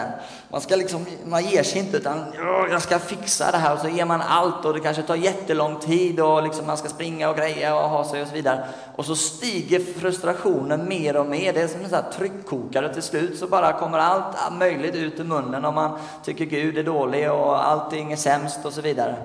Man, 0.49 0.61
ska 0.61 0.75
liksom, 0.75 1.05
man 1.25 1.45
ger 1.45 1.63
sig 1.63 1.79
inte 1.79 1.97
utan 1.97 2.25
jag 2.71 2.81
ska 2.81 2.99
fixa 2.99 3.51
det 3.51 3.57
här 3.57 3.73
och 3.73 3.79
så 3.79 3.87
ger 3.87 4.05
man 4.05 4.21
allt 4.21 4.65
och 4.65 4.73
det 4.73 4.79
kanske 4.79 5.03
tar 5.03 5.15
jättelång 5.15 5.79
tid 5.79 6.19
och 6.19 6.43
liksom 6.43 6.67
man 6.67 6.77
ska 6.77 6.89
springa 6.89 7.29
och 7.29 7.37
greja 7.37 7.75
och 7.75 7.89
ha 7.89 8.03
sig 8.03 8.21
och 8.21 8.27
så 8.27 8.33
vidare. 8.33 8.67
Och 8.95 9.05
så 9.05 9.15
stiger 9.15 9.79
frustrationen 9.79 10.87
mer 10.87 11.17
och 11.17 11.25
mer. 11.25 11.53
Det 11.53 11.61
är 11.61 11.67
som 11.67 11.81
en 11.81 11.89
sån 11.89 12.03
här 12.03 12.11
tryckkokare. 12.11 12.93
Till 12.93 13.03
slut 13.03 13.39
så 13.39 13.47
bara 13.47 13.73
kommer 13.73 13.99
allt 13.99 14.53
möjligt 14.59 14.95
ut 14.95 15.19
ur 15.19 15.23
munnen 15.23 15.65
och 15.65 15.73
man 15.73 15.99
tycker 16.23 16.45
Gud 16.45 16.77
är 16.77 16.83
dålig 16.83 17.31
och 17.31 17.67
allting 17.67 18.11
är 18.11 18.15
sämst 18.15 18.65
och 18.65 18.73
så 18.73 18.81
vidare. 18.81 19.15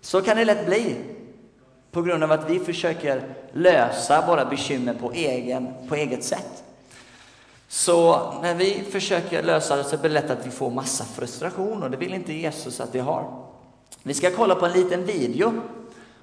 Så 0.00 0.22
kan 0.22 0.36
det 0.36 0.44
lätt 0.44 0.66
bli. 0.66 0.96
På 1.90 2.02
grund 2.02 2.24
av 2.24 2.32
att 2.32 2.50
vi 2.50 2.58
försöker 2.58 3.22
lösa 3.52 4.26
våra 4.26 4.44
bekymmer 4.44 4.94
på, 4.94 5.12
egen, 5.12 5.68
på 5.88 5.94
eget 5.94 6.24
sätt. 6.24 6.64
Så 7.74 8.32
när 8.42 8.54
vi 8.54 8.84
försöker 8.90 9.42
lösa 9.42 9.76
det 9.76 9.84
så 9.84 9.96
blir 9.96 10.10
det 10.10 10.20
lätt 10.20 10.30
att 10.30 10.46
vi 10.46 10.50
får 10.50 10.70
massa 10.70 11.04
frustration 11.04 11.82
och 11.82 11.90
det 11.90 11.96
vill 11.96 12.14
inte 12.14 12.32
Jesus 12.32 12.80
att 12.80 12.94
vi 12.94 12.98
har. 12.98 13.46
Vi 14.02 14.14
ska 14.14 14.30
kolla 14.30 14.54
på 14.54 14.66
en 14.66 14.72
liten 14.72 15.06
video. 15.06 15.52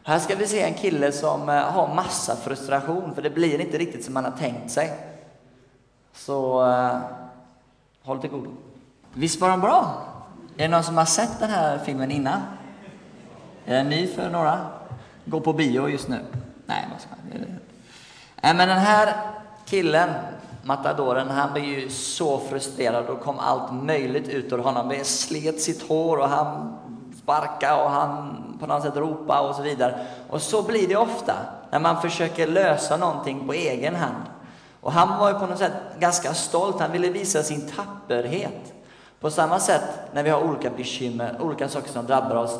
Här 0.03 0.19
ska 0.19 0.35
vi 0.35 0.47
se 0.47 0.61
en 0.61 0.73
kille 0.73 1.11
som 1.11 1.49
eh, 1.49 1.55
har 1.55 1.95
massa 1.95 2.35
frustration 2.35 3.15
för 3.15 3.21
det 3.21 3.29
blir 3.29 3.61
inte 3.61 3.77
riktigt 3.77 4.05
som 4.05 4.13
man 4.13 4.23
har 4.23 4.31
tänkt 4.31 4.71
sig. 4.71 4.91
Så 6.13 6.65
uh, 6.65 6.97
håll 8.03 8.21
till 8.21 8.29
godo. 8.29 8.51
Visst 9.13 9.41
var 9.41 9.49
den 9.49 9.61
bra? 9.61 10.03
Är 10.57 10.63
det 10.63 10.67
någon 10.67 10.83
som 10.83 10.97
har 10.97 11.05
sett 11.05 11.39
den 11.39 11.49
här 11.49 11.77
filmen 11.77 12.11
innan? 12.11 12.41
Är 13.65 13.75
den 13.75 13.89
ny 13.89 14.07
för 14.07 14.29
några? 14.29 14.65
Går 15.25 15.41
på 15.41 15.53
bio 15.53 15.89
just 15.89 16.07
nu? 16.07 16.19
Nej, 16.65 16.87
vad 16.91 17.01
ska 17.01 17.09
Äh, 18.43 18.55
men 18.55 18.67
den 18.67 18.79
här 18.79 19.13
killen, 19.65 20.09
matadoren, 20.63 21.29
han 21.29 21.53
blev 21.53 21.65
ju 21.65 21.89
så 21.89 22.39
frustrerad 22.39 23.05
och 23.05 23.21
kom 23.21 23.39
allt 23.39 23.73
möjligt 23.73 24.29
ut 24.29 24.53
ur 24.53 24.57
honom. 24.57 24.89
Det 24.89 25.07
slet 25.07 25.61
sitt 25.61 25.87
hår 25.87 26.17
och 26.17 26.29
han 26.29 26.77
sparkade 27.23 27.83
och 27.83 27.89
han 27.89 28.37
på 28.59 28.67
något 28.67 28.83
sätt 28.83 28.95
ropade 28.95 29.49
och 29.49 29.55
så 29.55 29.61
vidare. 29.61 30.05
Och 30.29 30.41
så 30.41 30.61
blir 30.61 30.87
det 30.87 30.95
ofta 30.95 31.33
när 31.71 31.79
man 31.79 32.01
försöker 32.01 32.47
lösa 32.47 32.97
någonting 32.97 33.47
på 33.47 33.53
egen 33.53 33.95
hand. 33.95 34.23
Och 34.81 34.91
han 34.91 35.19
var 35.19 35.31
ju 35.31 35.39
på 35.39 35.45
något 35.45 35.59
sätt 35.59 35.73
ganska 35.99 36.33
stolt, 36.33 36.79
han 36.79 36.91
ville 36.91 37.09
visa 37.09 37.43
sin 37.43 37.69
tapperhet. 37.69 38.73
På 39.19 39.31
samma 39.31 39.59
sätt 39.59 39.99
när 40.13 40.23
vi 40.23 40.29
har 40.29 40.43
olika 40.43 40.69
bekymmer, 40.69 41.37
olika 41.41 41.69
saker 41.69 41.89
som 41.89 42.05
drabbar 42.05 42.35
oss, 42.35 42.59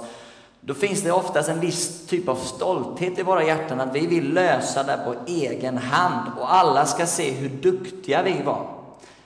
då 0.61 0.73
finns 0.73 1.01
det 1.01 1.11
oftast 1.11 1.49
en 1.49 1.59
viss 1.59 2.07
typ 2.07 2.29
av 2.29 2.35
stolthet 2.35 3.19
i 3.19 3.23
våra 3.23 3.43
hjärtan 3.43 3.81
att 3.81 3.95
vi 3.95 4.07
vill 4.07 4.33
lösa 4.33 4.83
det 4.83 4.99
på 5.05 5.15
egen 5.27 5.77
hand 5.77 6.31
och 6.39 6.53
alla 6.53 6.85
ska 6.85 7.05
se 7.05 7.31
hur 7.31 7.49
duktiga 7.49 8.23
vi 8.23 8.41
var. 8.41 8.67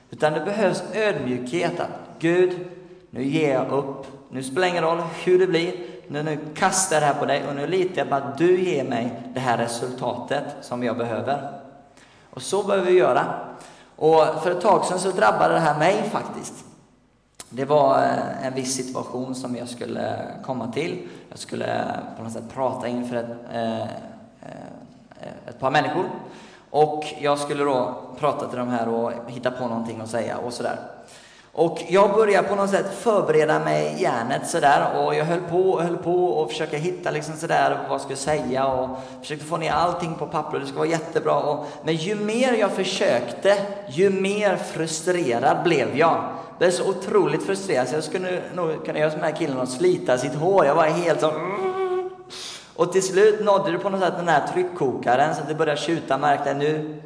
Utan 0.10 0.34
det 0.34 0.40
behövs 0.40 0.84
ödmjukhet 0.94 1.80
att 1.80 1.90
Gud, 2.20 2.60
nu 3.10 3.24
ger 3.24 3.54
jag 3.54 3.72
upp. 3.72 4.06
Nu 4.30 4.44
spelar 4.44 4.62
det 4.62 4.70
ingen 4.70 4.84
roll 4.84 5.02
hur 5.24 5.40
det 5.40 5.48
blir. 5.48 5.74
Nu, 6.08 6.24
nu 6.24 6.38
kastar 6.56 6.96
jag 6.96 7.04
det 7.04 7.08
här 7.08 7.20
på 7.20 7.26
dig 7.26 7.44
och 7.50 7.56
nu 7.56 7.68
litar 7.68 7.98
jag 7.98 8.10
på 8.10 8.16
att 8.16 8.38
du 8.38 8.62
ger 8.62 8.84
mig 8.84 9.22
det 9.34 9.40
här 9.40 9.58
resultatet 9.58 10.44
som 10.62 10.84
jag 10.84 10.98
behöver. 10.98 11.52
Och 12.30 12.42
så 12.42 12.64
behöver 12.64 12.86
vi 12.86 12.98
göra. 12.98 13.26
Och 13.96 14.26
för 14.44 14.52
ett 14.52 14.62
tag 14.62 14.86
sedan 14.86 15.00
så 15.00 15.12
drabbade 15.12 15.54
det 15.54 15.60
här 15.60 15.80
mig 15.80 16.10
faktiskt. 16.12 16.65
Det 17.50 17.66
var 17.66 18.04
eh, 18.04 18.46
en 18.48 18.54
viss 18.54 18.76
situation 18.76 19.36
som 19.36 19.56
jag 19.56 19.70
skulle 19.70 20.28
komma 20.44 20.72
till. 20.72 21.08
Jag 21.30 21.40
skulle 21.40 21.80
eh, 21.80 22.18
på 22.18 22.24
något 22.24 22.34
sätt 22.34 22.54
prata 22.54 22.88
inför 22.88 23.16
ett, 23.16 23.36
eh, 23.54 23.82
ett 25.48 25.60
par 25.60 25.72
människor. 25.72 26.06
Och 26.70 27.04
jag 27.22 27.40
skulle 27.40 27.64
då 27.64 28.02
prata 28.20 28.48
till 28.50 28.60
de 28.60 28.68
här 28.68 28.88
och 28.88 29.12
hitta 29.28 29.52
på 29.52 29.68
någonting 29.68 30.02
att 30.02 30.10
säga 30.10 30.38
och 30.38 30.54
sådär. 30.54 30.80
Och 31.58 31.84
jag 31.88 32.14
började 32.14 32.48
på 32.48 32.56
något 32.56 32.70
sätt 32.70 32.86
förbereda 33.00 33.60
mig 33.60 33.96
i 33.98 34.02
hjärnet 34.02 34.48
sådär 34.50 34.88
och 34.98 35.16
jag 35.16 35.26
höll 35.26 35.42
på 35.42 35.72
och 35.72 35.84
höll 35.84 35.98
på 35.98 36.26
och 36.26 36.50
försöka 36.50 36.78
hitta 36.78 37.12
liksom 37.12 37.36
sådär 37.36 37.80
vad 37.84 37.94
jag 37.94 38.02
skulle 38.02 38.18
säga 38.18 38.68
och 38.68 38.90
försökte 39.22 39.46
få 39.46 39.58
ner 39.58 39.72
allting 39.72 40.16
på 40.16 40.26
papper 40.26 40.54
och 40.54 40.60
det 40.60 40.66
skulle 40.66 40.80
vara 40.80 40.90
jättebra. 40.90 41.36
Och, 41.36 41.66
men 41.84 41.96
ju 41.96 42.16
mer 42.16 42.54
jag 42.54 42.72
försökte, 42.72 43.58
ju 43.88 44.10
mer 44.10 44.56
frustrerad 44.56 45.64
blev 45.64 45.98
jag. 45.98 45.98
Jag 45.98 46.58
blev 46.60 46.72
så 46.72 46.90
otroligt 46.90 47.44
frustrerad 47.44 47.88
så 47.88 47.96
jag 47.96 48.04
skulle 48.04 48.42
nog 48.56 48.86
kunna 48.86 49.00
göra 49.00 49.12
som 49.12 49.20
den 49.20 49.30
här 49.30 49.38
killen 49.38 49.58
och 49.58 49.68
slita 49.68 50.18
sitt 50.18 50.36
hår. 50.36 50.66
Jag 50.66 50.76
var 50.76 50.86
helt 50.86 51.22
så 51.22 51.32
och 52.76 52.92
till 52.92 53.04
slut 53.04 53.44
nådde 53.44 53.72
du 53.72 53.80
på 53.80 53.90
något 53.90 54.02
sätt 54.02 54.14
den 54.18 54.28
här 54.28 54.48
tryckkokaren 54.54 55.36
så 55.36 55.42
att 55.42 55.48
det 55.48 55.56
började 55.56 55.82
tjuta. 55.82 56.18
Märkte 56.18 56.54
nu, 56.54 57.02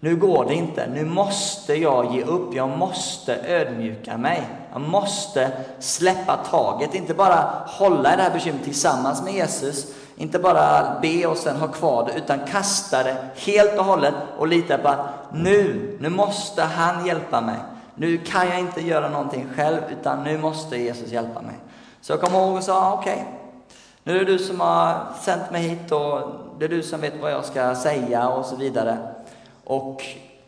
nu 0.00 0.16
går 0.16 0.44
det 0.44 0.54
inte. 0.54 0.86
Nu 0.86 1.04
måste 1.04 1.74
jag 1.74 2.14
ge 2.14 2.22
upp. 2.22 2.54
Jag 2.54 2.68
måste 2.68 3.36
ödmjuka 3.46 4.16
mig. 4.16 4.48
Jag 4.72 4.80
måste 4.80 5.50
släppa 5.78 6.36
taget. 6.36 6.94
Inte 6.94 7.14
bara 7.14 7.64
hålla 7.66 8.14
i 8.14 8.16
det 8.16 8.22
här 8.22 8.32
bekymret 8.32 8.64
tillsammans 8.64 9.22
med 9.22 9.34
Jesus. 9.34 9.86
Inte 10.16 10.38
bara 10.38 10.98
be 11.02 11.26
och 11.26 11.36
sen 11.36 11.56
ha 11.56 11.68
kvar 11.68 12.06
det, 12.06 12.18
utan 12.18 12.38
kasta 12.50 13.02
det 13.02 13.16
helt 13.34 13.78
och 13.78 13.84
hållet 13.84 14.14
och 14.38 14.48
lita 14.48 14.78
på 14.78 14.88
att 14.88 14.98
nu, 15.32 15.96
nu 16.00 16.08
måste 16.08 16.62
han 16.62 17.06
hjälpa 17.06 17.40
mig. 17.40 17.56
Nu 17.94 18.18
kan 18.18 18.48
jag 18.48 18.60
inte 18.60 18.80
göra 18.80 19.08
någonting 19.08 19.46
själv, 19.56 19.78
utan 20.00 20.24
nu 20.24 20.38
måste 20.38 20.76
Jesus 20.76 21.08
hjälpa 21.08 21.40
mig. 21.40 21.54
Så 22.00 22.12
jag 22.12 22.20
kom 22.20 22.34
ihåg 22.34 22.56
och 22.56 22.62
sa, 22.62 22.92
okej, 22.92 23.12
okay, 23.12 23.24
nu 24.04 24.14
är 24.14 24.24
det 24.24 24.32
du 24.32 24.38
som 24.38 24.60
har 24.60 25.06
sänt 25.20 25.50
mig 25.50 25.62
hit 25.62 25.92
och 25.92 26.20
det 26.58 26.64
är 26.64 26.68
du 26.68 26.82
som 26.82 27.00
vet 27.00 27.20
vad 27.20 27.32
jag 27.32 27.44
ska 27.44 27.74
säga 27.74 28.28
och 28.28 28.44
så 28.44 28.56
vidare. 28.56 29.13
Och 29.64 30.02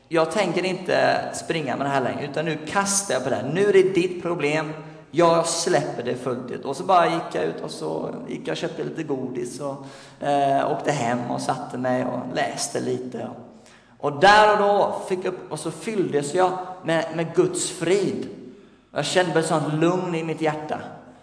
jag 0.09 0.31
tänker 0.31 0.65
inte 0.65 1.19
springa 1.35 1.77
med 1.77 1.87
det 1.87 1.91
här 1.91 2.01
längre, 2.01 2.25
utan 2.25 2.45
nu 2.45 2.59
kastar 2.67 3.15
jag 3.15 3.25
på 3.25 3.31
det 3.31 3.37
här. 3.37 3.51
Nu 3.55 3.69
är 3.69 3.73
det 3.73 3.83
ditt 3.83 4.23
problem. 4.23 4.73
Jag 5.11 5.47
släpper 5.47 6.03
det 6.03 6.15
fullt 6.15 6.51
ut. 6.51 6.65
Och 6.65 6.77
så 6.77 6.85
bara 6.85 7.07
gick 7.07 7.23
jag 7.33 7.45
ut 7.45 7.61
och 7.61 7.71
så 7.71 8.15
gick 8.29 8.41
jag 8.45 8.53
och 8.53 8.57
köpte 8.57 8.85
lite 8.85 9.03
godis 9.03 9.61
och 9.61 9.87
eh, 10.27 10.73
åkte 10.73 10.93
hem 10.93 11.31
och 11.31 11.41
satte 11.41 11.79
mig 11.79 12.05
och 12.05 12.35
läste 12.35 12.81
lite. 12.81 13.29
Och 13.99 14.21
där 14.21 14.53
och 14.53 14.59
då 14.59 15.03
fick 15.09 15.19
jag 15.19 15.35
upp, 15.35 15.53
och 15.53 15.61
så 15.61 15.71
fylldes 15.71 16.35
jag 16.35 16.59
med, 16.85 17.05
med 17.15 17.35
Guds 17.35 17.71
frid. 17.71 18.29
Jag 18.93 19.05
kände 19.05 19.41
ett 19.41 19.47
sånt 19.47 19.75
lugn 19.75 20.15
i 20.15 20.25
mitt 20.25 20.41
hjärta. 20.41 20.79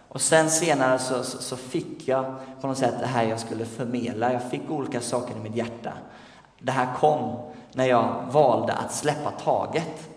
Och 0.09 0.21
sen 0.21 0.50
senare 0.50 1.00
så, 1.00 1.23
så, 1.23 1.38
så, 1.38 1.57
fick 1.57 2.07
jag 2.07 2.35
på 2.62 2.67
något 2.67 2.77
sätt 2.77 2.95
det 3.00 3.05
här 3.05 3.23
jag 3.23 3.39
skulle 3.39 3.65
förmedla. 3.65 4.33
Jag 4.33 4.51
fick 4.51 4.71
olika 4.71 5.01
saker 5.01 5.35
i 5.35 5.39
mitt 5.39 5.55
hjärta. 5.55 5.91
Det 6.59 6.71
här 6.71 6.88
kom 7.00 7.39
när 7.74 7.86
jag 7.86 8.25
valde 8.32 8.74
att 8.74 8.94
släppa 8.94 9.32
taget. 9.32 10.10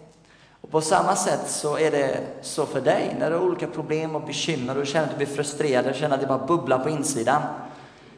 Och 0.61 0.71
på 0.71 0.81
samma 0.81 1.17
sätt 1.17 1.41
så 1.47 1.79
är 1.79 1.91
det 1.91 2.21
så 2.43 2.67
för 2.67 2.81
dig, 2.81 3.17
när 3.19 3.31
du 3.31 3.37
har 3.37 3.45
olika 3.45 3.67
problem 3.67 4.17
och 4.17 4.23
bekymmer 4.23 4.75
och 4.75 4.81
du 4.81 4.87
känner 4.87 5.05
att 5.05 5.11
du 5.11 5.17
blir 5.17 5.37
frustrerad, 5.37 5.87
och 5.87 5.95
känner 5.95 6.15
att 6.15 6.21
det 6.21 6.27
bara 6.27 6.47
bubblar 6.47 6.79
på 6.79 6.91
insidan. 6.91 7.43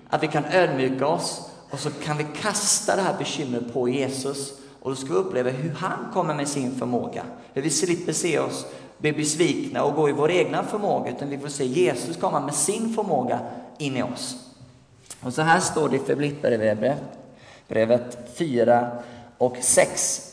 Att 0.08 0.22
vi 0.22 0.28
kan 0.28 0.44
ödmjuka 0.44 1.06
oss 1.06 1.50
och 1.70 1.78
så 1.78 1.90
kan 1.90 2.16
vi 2.16 2.26
kasta 2.40 2.96
det 2.96 3.02
här 3.02 3.18
bekymret 3.18 3.72
på 3.72 3.88
Jesus 3.88 4.52
och 4.82 4.90
då 4.90 4.96
ska 4.96 5.12
vi 5.12 5.18
uppleva 5.18 5.50
hur 5.50 5.74
han 5.74 6.12
kommer 6.12 6.34
med 6.34 6.48
sin 6.48 6.78
förmåga. 6.78 7.22
Hur 7.52 7.62
vi 7.62 7.70
slipper 7.70 8.12
se 8.12 8.38
oss 8.38 8.66
bli 8.98 9.12
besvikna 9.12 9.84
och 9.84 9.94
gå 9.94 10.08
i 10.08 10.12
vår 10.12 10.30
egna 10.30 10.62
förmåga, 10.62 11.10
utan 11.10 11.28
vi 11.28 11.38
får 11.38 11.48
se 11.48 11.64
Jesus 11.64 12.16
komma 12.16 12.40
med 12.40 12.54
sin 12.54 12.94
förmåga 12.94 13.40
in 13.78 13.96
i 13.96 14.02
oss. 14.02 14.36
Och 15.20 15.34
så 15.34 15.42
här 15.42 15.60
står 15.60 15.88
det 15.88 15.96
i 15.96 15.98
Filipperbrevet 15.98 18.18
4 18.34 18.90
och 19.38 19.56
6. 19.60 20.24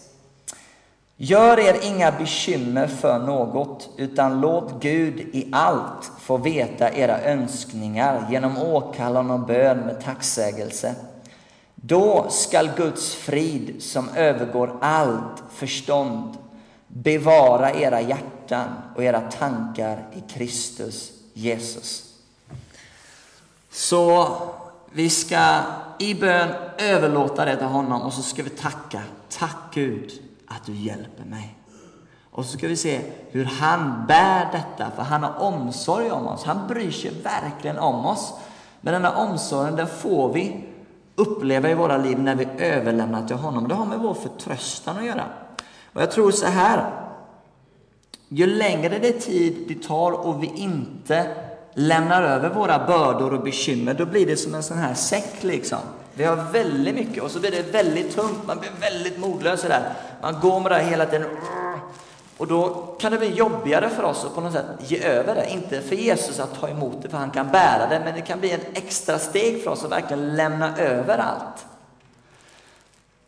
Gör 1.17 1.59
er 1.59 1.79
inga 1.83 2.11
bekymmer 2.11 2.87
för 2.87 3.19
något, 3.19 3.89
utan 3.97 4.41
låt 4.41 4.81
Gud 4.81 5.19
i 5.19 5.49
allt 5.51 6.11
få 6.19 6.37
veta 6.37 6.93
era 6.93 7.21
önskningar 7.21 8.27
genom 8.31 8.57
åkallan 8.57 9.31
och 9.31 9.39
bön 9.39 9.77
med 9.77 10.01
tacksägelse. 10.01 10.95
Då 11.75 12.25
skall 12.29 12.69
Guds 12.77 13.15
frid, 13.15 13.83
som 13.83 14.09
övergår 14.15 14.77
allt 14.81 15.43
förstånd, 15.53 16.37
bevara 16.87 17.73
era 17.73 18.01
hjärtan 18.01 18.67
och 18.95 19.03
era 19.03 19.21
tankar 19.21 20.07
i 20.13 20.33
Kristus 20.33 21.11
Jesus. 21.33 22.13
Så 23.71 24.37
vi 24.95 25.09
ska 25.09 25.59
i 25.99 26.13
bön 26.13 26.49
överlåta 26.77 27.45
det 27.45 27.55
till 27.55 27.65
honom 27.65 28.01
och 28.01 28.13
så 28.13 28.21
ska 28.21 28.43
vi 28.43 28.49
tacka. 28.49 29.01
Tack 29.29 29.57
Gud 29.73 30.11
att 30.47 30.65
du 30.65 30.75
hjälper 30.75 31.23
mig. 31.25 31.57
Och 32.31 32.45
så 32.45 32.57
ska 32.57 32.67
vi 32.67 32.75
se 32.75 33.01
hur 33.31 33.45
han 33.45 34.05
bär 34.07 34.51
detta, 34.51 34.91
för 34.95 35.03
han 35.03 35.23
har 35.23 35.39
omsorg 35.39 36.11
om 36.11 36.27
oss. 36.27 36.43
Han 36.43 36.67
bryr 36.67 36.91
sig 36.91 37.11
verkligen 37.23 37.77
om 37.77 38.05
oss. 38.05 38.33
Men 38.81 38.93
den 38.93 39.05
här 39.05 39.15
omsorgen, 39.15 39.75
den 39.75 39.87
får 39.87 40.33
vi 40.33 40.65
uppleva 41.15 41.69
i 41.69 41.73
våra 41.73 41.97
liv 41.97 42.19
när 42.19 42.35
vi 42.35 42.47
överlämnar 42.57 43.27
till 43.27 43.35
honom. 43.35 43.67
Det 43.67 43.75
har 43.75 43.85
med 43.85 43.99
vår 43.99 44.13
förtröstan 44.13 44.97
att 44.97 45.05
göra. 45.05 45.23
Och 45.93 46.01
jag 46.01 46.11
tror 46.11 46.31
så 46.31 46.45
här, 46.45 46.91
ju 48.29 48.45
längre 48.45 48.99
det 48.99 49.11
tid 49.11 49.65
det 49.67 49.87
tar 49.87 50.11
och 50.11 50.43
vi 50.43 50.47
inte 50.55 51.44
lämnar 51.75 52.23
över 52.23 52.49
våra 52.49 52.85
bördor 52.85 53.33
och 53.33 53.43
bekymmer, 53.43 53.93
då 53.93 54.05
blir 54.05 54.25
det 54.25 54.37
som 54.37 54.55
en 54.55 54.63
sån 54.63 54.77
här 54.77 54.93
säck 54.93 55.43
liksom. 55.43 55.79
Vi 56.13 56.23
har 56.23 56.35
väldigt 56.35 56.95
mycket 56.95 57.23
och 57.23 57.31
så 57.31 57.39
blir 57.39 57.51
det 57.51 57.61
väldigt 57.61 58.15
tungt, 58.15 58.47
man 58.47 58.59
blir 58.59 58.71
väldigt 58.81 59.17
modlös 59.17 59.61
där. 59.61 59.93
Man 60.21 60.39
går 60.39 60.59
med 60.59 60.71
det 60.71 60.83
hela 60.83 61.05
tiden. 61.05 61.27
Och 62.37 62.47
då 62.47 62.69
kan 62.99 63.11
det 63.11 63.17
bli 63.17 63.33
jobbigare 63.33 63.89
för 63.89 64.03
oss 64.03 64.25
att 64.25 64.35
på 64.35 64.41
något 64.41 64.53
sätt 64.53 64.65
ge 64.79 65.03
över 65.03 65.35
det. 65.35 65.49
Inte 65.49 65.81
för 65.81 65.95
Jesus 65.95 66.39
att 66.39 66.59
ta 66.59 66.69
emot 66.69 67.01
det, 67.01 67.09
för 67.09 67.17
han 67.17 67.31
kan 67.31 67.47
bära 67.47 67.89
det, 67.89 68.01
men 68.05 68.15
det 68.15 68.21
kan 68.21 68.39
bli 68.39 68.51
en 68.51 68.61
extra 68.73 69.19
steg 69.19 69.63
för 69.63 69.71
oss 69.71 69.83
att 69.83 69.91
verkligen 69.91 70.35
lämna 70.35 70.77
över 70.77 71.17
allt. 71.17 71.65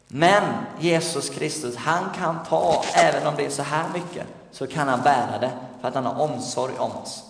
Men 0.07 0.43
Jesus 0.79 1.29
Kristus, 1.29 1.75
han 1.75 2.03
kan 2.19 2.37
ta, 2.49 2.83
även 2.95 3.27
om 3.27 3.33
det 3.37 3.45
är 3.45 3.49
så 3.49 3.63
här 3.63 3.85
mycket, 3.93 4.27
så 4.51 4.67
kan 4.67 4.87
han 4.87 5.01
bära 5.01 5.39
det 5.41 5.51
för 5.81 5.87
att 5.87 5.95
han 5.95 6.05
har 6.05 6.21
omsorg 6.21 6.73
om 6.77 6.91
oss. 6.91 7.23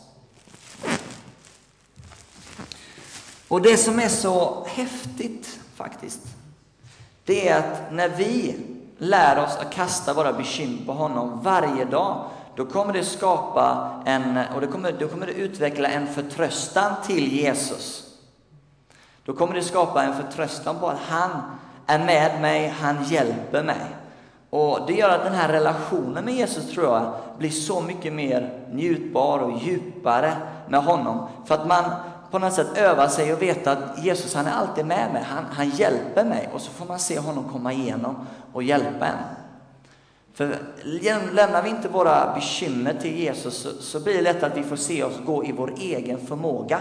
Och 3.48 3.62
det 3.62 3.77
som 3.77 4.00
är 4.00 4.10
så 4.10 4.66
häftigt 4.68 5.60
faktiskt, 5.75 6.22
det 7.25 7.50
är 7.50 7.60
att 7.60 7.92
när 7.92 8.10
vi 8.10 8.56
lär 8.98 9.44
oss 9.44 9.58
att 9.58 9.74
kasta 9.74 10.13
våra 10.13 10.34
bekymmer 10.34 10.86
på 10.86 10.94
honom 10.94 11.39
varje 11.44 11.86
dag, 11.86 12.24
då 12.56 12.66
kommer 12.66 12.94
det 12.94 13.04
skapa 13.04 13.92
en, 14.06 14.39
och 14.56 14.62
det 14.62 14.68
kommer, 14.68 14.92
då 14.92 15.08
kommer 15.08 15.25
det 15.25 15.34
utveckla 15.34 15.89
en 15.89 16.08
förtröstan 16.08 16.94
till 17.06 17.34
Jesus. 17.34 18.04
Då 19.25 19.34
kommer 19.34 19.54
det 19.54 19.63
skapa 19.63 20.04
en 20.04 20.13
förtröstan 20.13 20.80
på 20.80 20.88
att 20.88 21.00
han 21.08 21.30
är 21.86 22.00
med 22.00 22.42
mig, 22.42 22.75
han 22.80 23.04
hjälper 23.04 23.63
mig. 23.63 23.96
Och 24.50 24.80
Det 24.88 24.94
gör 24.94 25.10
att 25.10 25.24
den 25.24 25.34
här 25.34 25.50
relationen 25.50 26.25
med 26.25 26.34
Jesus 26.34 26.72
tror 26.72 26.86
jag 26.86 27.13
blir 27.38 27.50
så 27.50 27.82
mycket 27.82 28.13
mer 28.13 28.63
njutbar 28.72 29.39
och 29.39 29.60
djupare 29.60 30.34
med 30.70 30.84
honom. 30.84 31.27
För 31.46 31.56
att 31.56 31.68
man 31.68 31.84
på 32.31 32.39
något 32.39 32.53
sätt 32.53 32.77
öva 32.77 33.10
sig 33.10 33.34
och 33.34 33.41
veta 33.41 33.72
att 33.72 34.03
Jesus 34.03 34.36
han 34.36 34.48
är 34.48 34.51
alltid 34.51 34.86
med 34.86 35.13
mig, 35.13 35.24
han, 35.24 35.46
han 35.51 35.69
hjälper 35.69 36.25
mig 36.25 36.50
och 36.53 36.62
så 36.62 36.72
får 36.72 36.86
man 36.86 37.00
se 37.00 37.19
honom 37.19 37.50
komma 37.50 37.74
igenom 37.74 38.27
och 38.53 38.63
hjälpa 38.63 39.05
en. 39.05 39.17
För 40.34 40.57
lämnar 41.34 41.63
vi 41.63 41.69
inte 41.69 41.88
våra 41.88 42.34
bekymmer 42.36 42.93
till 42.93 43.19
Jesus 43.19 43.57
så, 43.57 43.69
så 43.81 44.00
blir 44.00 44.13
det 44.13 44.22
lätt 44.22 44.43
att 44.43 44.57
vi 44.57 44.63
får 44.63 44.75
se 44.75 45.03
oss 45.03 45.19
gå 45.25 45.46
i 45.46 45.51
vår 45.51 45.74
egen 45.77 46.27
förmåga. 46.27 46.79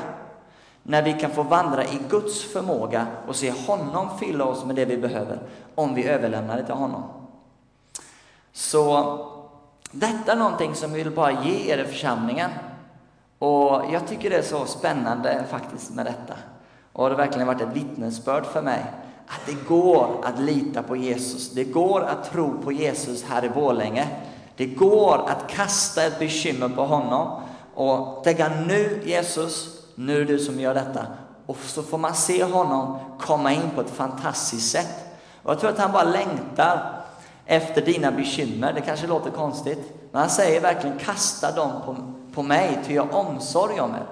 När 0.83 1.03
vi 1.03 1.13
kan 1.13 1.31
få 1.31 1.43
vandra 1.43 1.85
i 1.85 1.99
Guds 2.11 2.45
förmåga 2.45 3.07
och 3.29 3.37
se 3.37 3.53
honom 3.67 4.19
fylla 4.19 4.45
oss 4.45 4.65
med 4.65 4.77
det 4.77 4.85
vi 4.85 4.97
behöver 4.97 5.39
om 5.75 5.95
vi 5.95 6.09
överlämnar 6.09 6.57
det 6.57 6.65
till 6.65 6.75
honom. 6.75 7.03
Så 8.53 9.19
detta 9.91 10.33
är 10.33 10.37
någonting 10.37 10.75
som 10.75 10.93
vi 10.93 11.03
vill 11.03 11.13
bara 11.13 11.45
ge 11.45 11.73
er 11.73 11.79
i 11.79 11.85
församlingen. 11.85 12.51
Och 13.47 13.83
jag 13.93 14.07
tycker 14.07 14.31
det 14.31 14.37
är 14.37 14.43
så 14.43 14.67
spännande 14.67 15.45
faktiskt 15.51 15.91
med 15.91 16.07
detta. 16.07 16.35
Och 16.93 17.09
det 17.09 17.15
har 17.15 17.23
verkligen 17.23 17.47
varit 17.47 17.61
ett 17.61 17.77
vittnesbörd 17.77 18.47
för 18.47 18.63
mig 18.63 18.85
att 19.27 19.41
det 19.47 19.69
går 19.69 20.25
att 20.25 20.41
lita 20.41 20.83
på 20.83 20.97
Jesus. 20.97 21.51
Det 21.51 21.65
går 21.65 22.01
att 22.01 22.33
tro 22.33 22.63
på 22.63 22.73
Jesus 22.73 23.25
här 23.25 23.45
i 23.45 23.49
Borlänge. 23.49 24.09
Det 24.57 24.67
går 24.67 25.29
att 25.29 25.49
kasta 25.49 26.05
ett 26.05 26.19
bekymmer 26.19 26.69
på 26.69 26.85
honom 26.87 27.43
och 27.75 28.25
tänka 28.25 28.49
nu 28.67 29.03
Jesus, 29.05 29.83
nu 29.95 30.15
är 30.17 30.19
det 30.19 30.25
du 30.25 30.39
som 30.39 30.61
gör 30.61 30.75
detta. 30.75 31.07
Och 31.47 31.59
så 31.59 31.83
får 31.83 31.99
man 31.99 32.15
se 32.15 32.45
honom 32.45 32.99
komma 33.21 33.53
in 33.53 33.71
på 33.75 33.81
ett 33.81 33.91
fantastiskt 33.91 34.71
sätt. 34.71 35.05
Och 35.43 35.51
jag 35.51 35.61
tror 35.61 35.71
att 35.71 35.79
han 35.79 35.93
bara 35.93 36.05
längtar 36.05 37.03
efter 37.47 37.83
dina 37.83 38.13
bekymmer. 38.13 38.73
Det 38.73 38.81
kanske 38.81 39.07
låter 39.07 39.31
konstigt, 39.31 40.06
men 40.17 40.21
han 40.21 40.31
säger 40.31 40.61
verkligen 40.61 40.99
kasta 40.99 41.53
dem 41.53 41.73
på, 41.85 41.97
på 42.35 42.43
mig, 42.43 42.79
ty 42.87 42.95
jag 42.95 43.15
omsorg 43.15 43.81
om 43.81 43.91
er. 43.95 44.07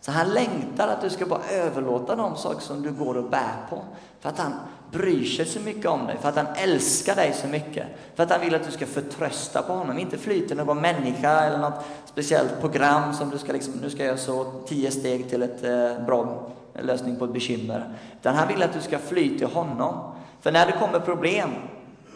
Så 0.00 0.10
han 0.10 0.28
längtar 0.28 0.88
att 0.88 1.00
du 1.00 1.10
ska 1.10 1.26
bara 1.26 1.40
överlåta 1.50 2.16
de 2.16 2.36
saker 2.36 2.60
som 2.60 2.82
du 2.82 2.92
går 2.92 3.16
och 3.16 3.30
bär 3.30 3.66
på. 3.70 3.82
För 4.20 4.28
att 4.28 4.38
han 4.38 4.52
bryr 4.90 5.24
sig 5.24 5.46
så 5.46 5.60
mycket 5.60 5.86
om 5.86 6.06
dig, 6.06 6.16
för 6.20 6.28
att 6.28 6.36
han 6.36 6.46
älskar 6.56 7.16
dig 7.16 7.32
så 7.32 7.46
mycket. 7.46 7.86
För 8.14 8.22
att 8.22 8.30
han 8.30 8.40
vill 8.40 8.54
att 8.54 8.64
du 8.64 8.70
ska 8.70 8.86
förtrösta 8.86 9.62
på 9.62 9.72
honom, 9.72 9.98
inte 9.98 10.18
fly 10.18 10.48
till 10.48 10.56
någon 10.56 10.80
människa 10.80 11.40
eller 11.40 11.58
något 11.58 11.84
speciellt 12.04 12.60
program 12.60 13.14
som 13.14 13.30
du 13.30 13.38
ska 13.38 13.52
liksom, 13.52 13.74
nu 13.82 13.90
ska 13.90 14.04
jag 14.04 14.18
så 14.18 14.52
tio 14.66 14.90
steg 14.90 15.30
till 15.30 15.42
ett 15.42 15.64
eh, 15.64 16.06
bra 16.06 16.46
lösning 16.74 17.16
på 17.16 17.24
ett 17.24 17.32
bekymmer. 17.32 17.94
Utan 18.20 18.34
han 18.34 18.48
vill 18.48 18.62
att 18.62 18.72
du 18.72 18.80
ska 18.80 18.98
fly 18.98 19.38
till 19.38 19.48
honom. 19.48 19.94
För 20.40 20.52
när 20.52 20.66
det 20.66 20.72
kommer 20.72 21.00
problem, 21.00 21.50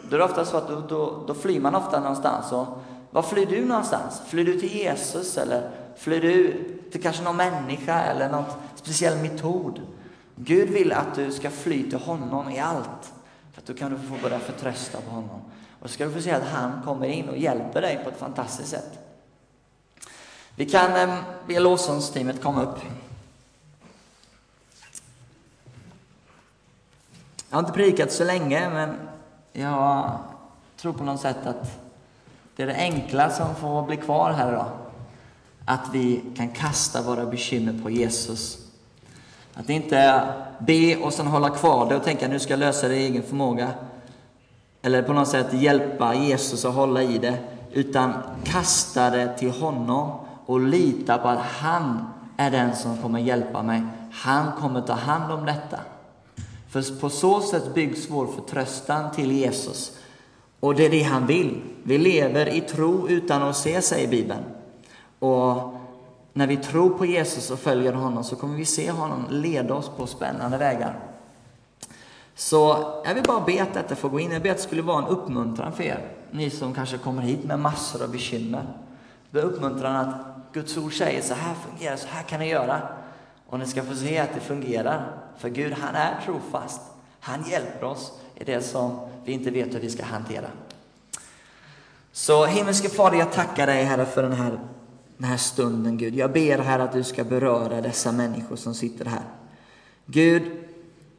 då 0.09 0.15
är 0.15 0.19
det 0.19 0.25
ofta 0.25 0.45
så 0.45 0.57
att 0.57 0.67
då, 0.67 0.83
då, 0.89 1.23
då 1.27 1.33
flyr 1.33 1.59
man 1.59 1.75
ofta 1.75 1.99
någonstans. 1.99 2.51
Och 2.51 2.67
var 3.13 3.21
flyr 3.21 3.45
du 3.45 3.65
någonstans? 3.65 4.21
Flyr 4.27 4.45
du 4.45 4.59
till 4.59 4.75
Jesus 4.75 5.37
eller 5.37 5.69
flyr 5.97 6.21
du 6.21 6.63
till 6.91 7.01
kanske 7.01 7.23
någon 7.23 7.37
människa 7.37 8.01
eller 8.01 8.29
någon 8.29 8.45
speciell 8.75 9.17
metod? 9.17 9.81
Gud 10.35 10.69
vill 10.69 10.91
att 10.91 11.15
du 11.15 11.31
ska 11.31 11.49
fly 11.49 11.89
till 11.89 11.99
honom 11.99 12.49
i 12.49 12.59
allt. 12.59 13.13
För 13.53 13.61
att 13.61 13.67
då 13.67 13.73
kan 13.73 13.91
du 13.91 13.97
få 13.97 14.23
börja 14.23 14.39
förtrösta 14.39 15.01
på 15.01 15.11
honom. 15.11 15.41
Och 15.79 15.89
så 15.89 15.93
ska 15.93 16.05
du 16.05 16.11
få 16.11 16.21
se 16.21 16.31
att 16.31 16.47
han 16.47 16.81
kommer 16.85 17.07
in 17.07 17.29
och 17.29 17.37
hjälper 17.37 17.81
dig 17.81 18.01
på 18.03 18.09
ett 18.09 18.19
fantastiskt 18.19 18.69
sätt. 18.69 18.99
Vi 20.55 20.65
kan 20.65 20.95
eh, 20.95 21.15
be 21.47 21.59
lovsångsteamet 21.59 22.41
komma 22.41 22.63
upp. 22.63 22.79
Jag 27.49 27.57
har 27.57 27.59
inte 27.59 27.73
predikat 27.73 28.11
så 28.11 28.23
länge, 28.23 28.69
men 28.69 28.95
jag 29.51 30.17
tror 30.77 30.93
på 30.93 31.03
något 31.03 31.21
sätt 31.21 31.45
att 31.45 31.82
det 32.55 32.63
är 32.63 32.67
det 32.67 32.75
enkla 32.75 33.29
som 33.29 33.55
får 33.55 33.81
bli 33.81 33.97
kvar 33.97 34.31
här 34.31 34.51
idag. 34.51 34.67
Att 35.65 35.89
vi 35.93 36.23
kan 36.37 36.49
kasta 36.49 37.01
våra 37.01 37.25
bekymmer 37.25 37.83
på 37.83 37.89
Jesus. 37.89 38.57
Att 39.53 39.69
inte 39.69 40.27
be 40.59 40.95
och 40.95 41.13
sen 41.13 41.27
hålla 41.27 41.49
kvar 41.49 41.89
det 41.89 41.95
och 41.95 42.03
tänka 42.03 42.27
nu 42.27 42.39
ska 42.39 42.53
jag 42.53 42.59
lösa 42.59 42.87
det 42.87 42.95
i 42.95 43.05
egen 43.05 43.23
förmåga. 43.23 43.69
Eller 44.81 45.01
på 45.01 45.13
något 45.13 45.27
sätt 45.27 45.53
hjälpa 45.53 46.15
Jesus 46.15 46.65
att 46.65 46.73
hålla 46.73 47.03
i 47.03 47.17
det. 47.17 47.37
Utan 47.71 48.13
kasta 48.43 49.09
det 49.09 49.37
till 49.37 49.51
honom 49.51 50.19
och 50.45 50.59
lita 50.59 51.17
på 51.17 51.27
att 51.27 51.41
han 51.41 52.07
är 52.37 52.51
den 52.51 52.75
som 52.75 52.97
kommer 52.97 53.19
hjälpa 53.19 53.63
mig. 53.63 53.81
Han 54.11 54.51
kommer 54.51 54.81
ta 54.81 54.93
hand 54.93 55.31
om 55.31 55.45
detta. 55.45 55.79
För 56.69 56.99
på 56.99 57.09
så 57.09 57.41
sätt 57.41 57.73
byggs 57.73 58.09
vår 58.09 58.27
förtröstan 58.27 59.11
till 59.11 59.31
Jesus. 59.31 59.91
Och 60.63 60.75
det 60.75 60.85
är 60.85 60.89
det 60.89 61.03
han 61.03 61.27
vill. 61.27 61.61
Vi 61.83 61.97
lever 61.97 62.49
i 62.49 62.61
tro 62.61 63.09
utan 63.09 63.43
att 63.43 63.57
se, 63.57 63.81
säger 63.81 64.07
Bibeln. 64.07 64.43
Och 65.19 65.73
när 66.33 66.47
vi 66.47 66.57
tror 66.57 66.89
på 66.89 67.05
Jesus 67.05 67.51
och 67.51 67.59
följer 67.59 67.93
honom 67.93 68.23
så 68.23 68.35
kommer 68.35 68.57
vi 68.57 68.65
se 68.65 68.91
honom 68.91 69.25
leda 69.29 69.73
oss 69.73 69.91
på 69.97 70.07
spännande 70.07 70.57
vägar. 70.57 70.99
Så 72.35 72.77
jag 73.05 73.15
vill 73.15 73.23
bara 73.23 73.45
be 73.45 73.63
att 73.63 73.73
detta 73.73 73.95
får 73.95 74.09
gå 74.09 74.19
in. 74.19 74.31
Jag 74.31 74.41
ber 74.41 74.51
att 74.51 74.57
det 74.57 74.63
skulle 74.63 74.81
vara 74.81 75.03
en 75.05 75.09
uppmuntran 75.09 75.73
för 75.73 75.83
er, 75.83 76.11
ni 76.31 76.49
som 76.49 76.73
kanske 76.73 76.97
kommer 76.97 77.21
hit 77.21 77.43
med 77.43 77.59
massor 77.59 78.03
av 78.03 78.11
bekymmer. 78.11 78.65
Det 79.31 79.39
är 79.39 79.43
uppmuntran 79.43 79.95
att 79.95 80.15
Guds 80.53 80.77
ord 80.77 80.97
säger 80.97 81.21
så 81.21 81.33
här 81.33 81.53
fungerar, 81.53 81.95
så 81.95 82.07
här 82.07 82.23
kan 82.23 82.39
ni 82.39 82.49
göra. 82.49 82.81
Och 83.49 83.59
ni 83.59 83.65
ska 83.65 83.83
få 83.83 83.95
se 83.95 84.17
att 84.17 84.33
det 84.33 84.39
fungerar. 84.39 85.17
För 85.37 85.49
Gud, 85.49 85.73
han 85.73 85.95
är 85.95 86.21
trofast. 86.25 86.92
Han 87.25 87.43
hjälper 87.49 87.83
oss 87.83 88.11
i 88.35 88.43
det 88.43 88.61
som 88.61 88.99
vi 89.25 89.31
inte 89.31 89.51
vet 89.51 89.75
hur 89.75 89.79
vi 89.79 89.89
ska 89.89 90.03
hantera. 90.03 90.47
Så 92.11 92.45
himmelske 92.45 92.89
Fader, 92.89 93.17
jag 93.17 93.31
tackar 93.31 93.67
dig 93.67 93.83
Herre 93.83 94.05
för 94.05 94.23
den 94.23 94.31
här 94.31 94.59
den 95.17 95.29
här 95.29 95.37
stunden, 95.37 95.97
Gud. 95.97 96.15
Jag 96.15 96.31
ber 96.31 96.57
här 96.57 96.79
att 96.79 96.93
du 96.93 97.03
ska 97.03 97.23
beröra 97.23 97.81
dessa 97.81 98.11
människor 98.11 98.55
som 98.55 98.73
sitter 98.73 99.05
här. 99.05 99.23
Gud, 100.05 100.51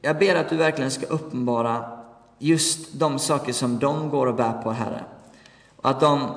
jag 0.03 0.19
ber 0.19 0.35
att 0.35 0.51
du 0.51 0.57
verkligen 0.57 0.90
ska 0.90 1.07
uppenbara 1.07 1.85
just 2.38 2.93
de 2.93 3.19
saker 3.19 3.53
som 3.53 3.79
de 3.79 4.11
går 4.11 4.27
och 4.27 4.35
bär 4.35 4.62
på, 4.62 4.71
Herre. 4.71 5.05
Och 5.77 5.90
att, 5.90 6.01
de, 6.01 6.29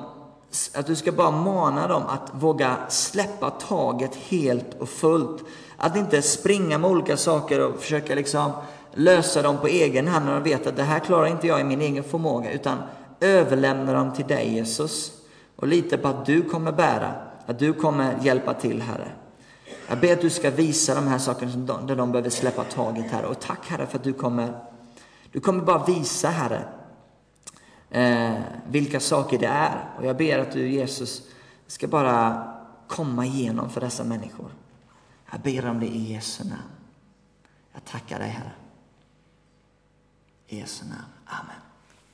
att 0.74 0.86
du 0.86 0.96
ska 0.96 1.12
bara 1.12 1.30
mana 1.30 1.88
dem 1.88 2.02
att 2.02 2.42
våga 2.42 2.76
släppa 2.88 3.50
taget 3.50 4.14
helt 4.14 4.80
och 4.80 4.88
fullt. 4.88 5.42
Att 5.76 5.96
inte 5.96 6.22
springa 6.22 6.78
med 6.78 6.90
olika 6.90 7.16
saker 7.16 7.60
och 7.60 7.80
försöka 7.80 8.14
liksom 8.14 8.52
lösa 8.94 9.42
dem 9.42 9.58
på 9.58 9.66
egen 9.66 10.08
hand 10.08 10.26
när 10.26 10.34
de 10.34 10.42
vet 10.42 10.66
att 10.66 10.76
det 10.76 10.82
här 10.82 10.98
klarar 10.98 11.26
inte 11.26 11.46
jag 11.46 11.60
i 11.60 11.64
min 11.64 11.80
egen 11.80 12.04
förmåga, 12.04 12.52
utan 12.52 12.78
överlämna 13.20 13.92
dem 13.92 14.12
till 14.12 14.26
dig, 14.26 14.54
Jesus. 14.54 15.12
Och 15.56 15.68
lita 15.68 15.98
på 15.98 16.08
att 16.08 16.26
du 16.26 16.42
kommer 16.42 16.72
bära 16.72 17.12
att 17.46 17.58
du 17.58 17.72
kommer 17.72 18.18
hjälpa 18.22 18.54
till, 18.54 18.82
Herre. 18.82 19.08
Jag 19.88 20.00
ber 20.00 20.12
att 20.12 20.20
du 20.20 20.30
ska 20.30 20.50
visa 20.50 20.94
de 20.94 21.06
här 21.06 21.18
sakerna 21.18 21.52
som 21.52 21.66
de, 21.66 21.86
där 21.86 21.96
de 21.96 22.12
behöver 22.12 22.30
släppa 22.30 22.64
taget, 22.64 23.10
Herre. 23.10 23.26
Och 23.26 23.40
tack, 23.40 23.68
Herre, 23.68 23.86
för 23.86 23.98
att 23.98 24.04
du 24.04 24.12
kommer, 24.12 24.58
du 25.32 25.40
kommer 25.40 25.64
bara 25.64 25.84
visa, 25.84 26.28
Herre, 26.28 26.64
eh, 27.90 28.40
vilka 28.68 29.00
saker 29.00 29.38
det 29.38 29.46
är. 29.46 29.88
Och 29.98 30.04
jag 30.04 30.16
ber 30.16 30.38
att 30.38 30.52
du, 30.52 30.70
Jesus, 30.70 31.22
ska 31.66 31.88
bara 31.88 32.44
komma 32.88 33.26
igenom 33.26 33.70
för 33.70 33.80
dessa 33.80 34.04
människor. 34.04 34.50
Jag 35.30 35.40
ber 35.40 35.68
om 35.68 35.80
det 35.80 35.86
i 35.86 36.12
Jesu 36.12 36.44
namn. 36.44 36.62
Jag 37.72 37.84
tackar 37.84 38.18
dig, 38.18 38.28
Herre. 38.28 38.52
I 40.50 40.60
Jesu 40.60 40.84
namn. 40.84 41.12
Amen. 41.26 41.67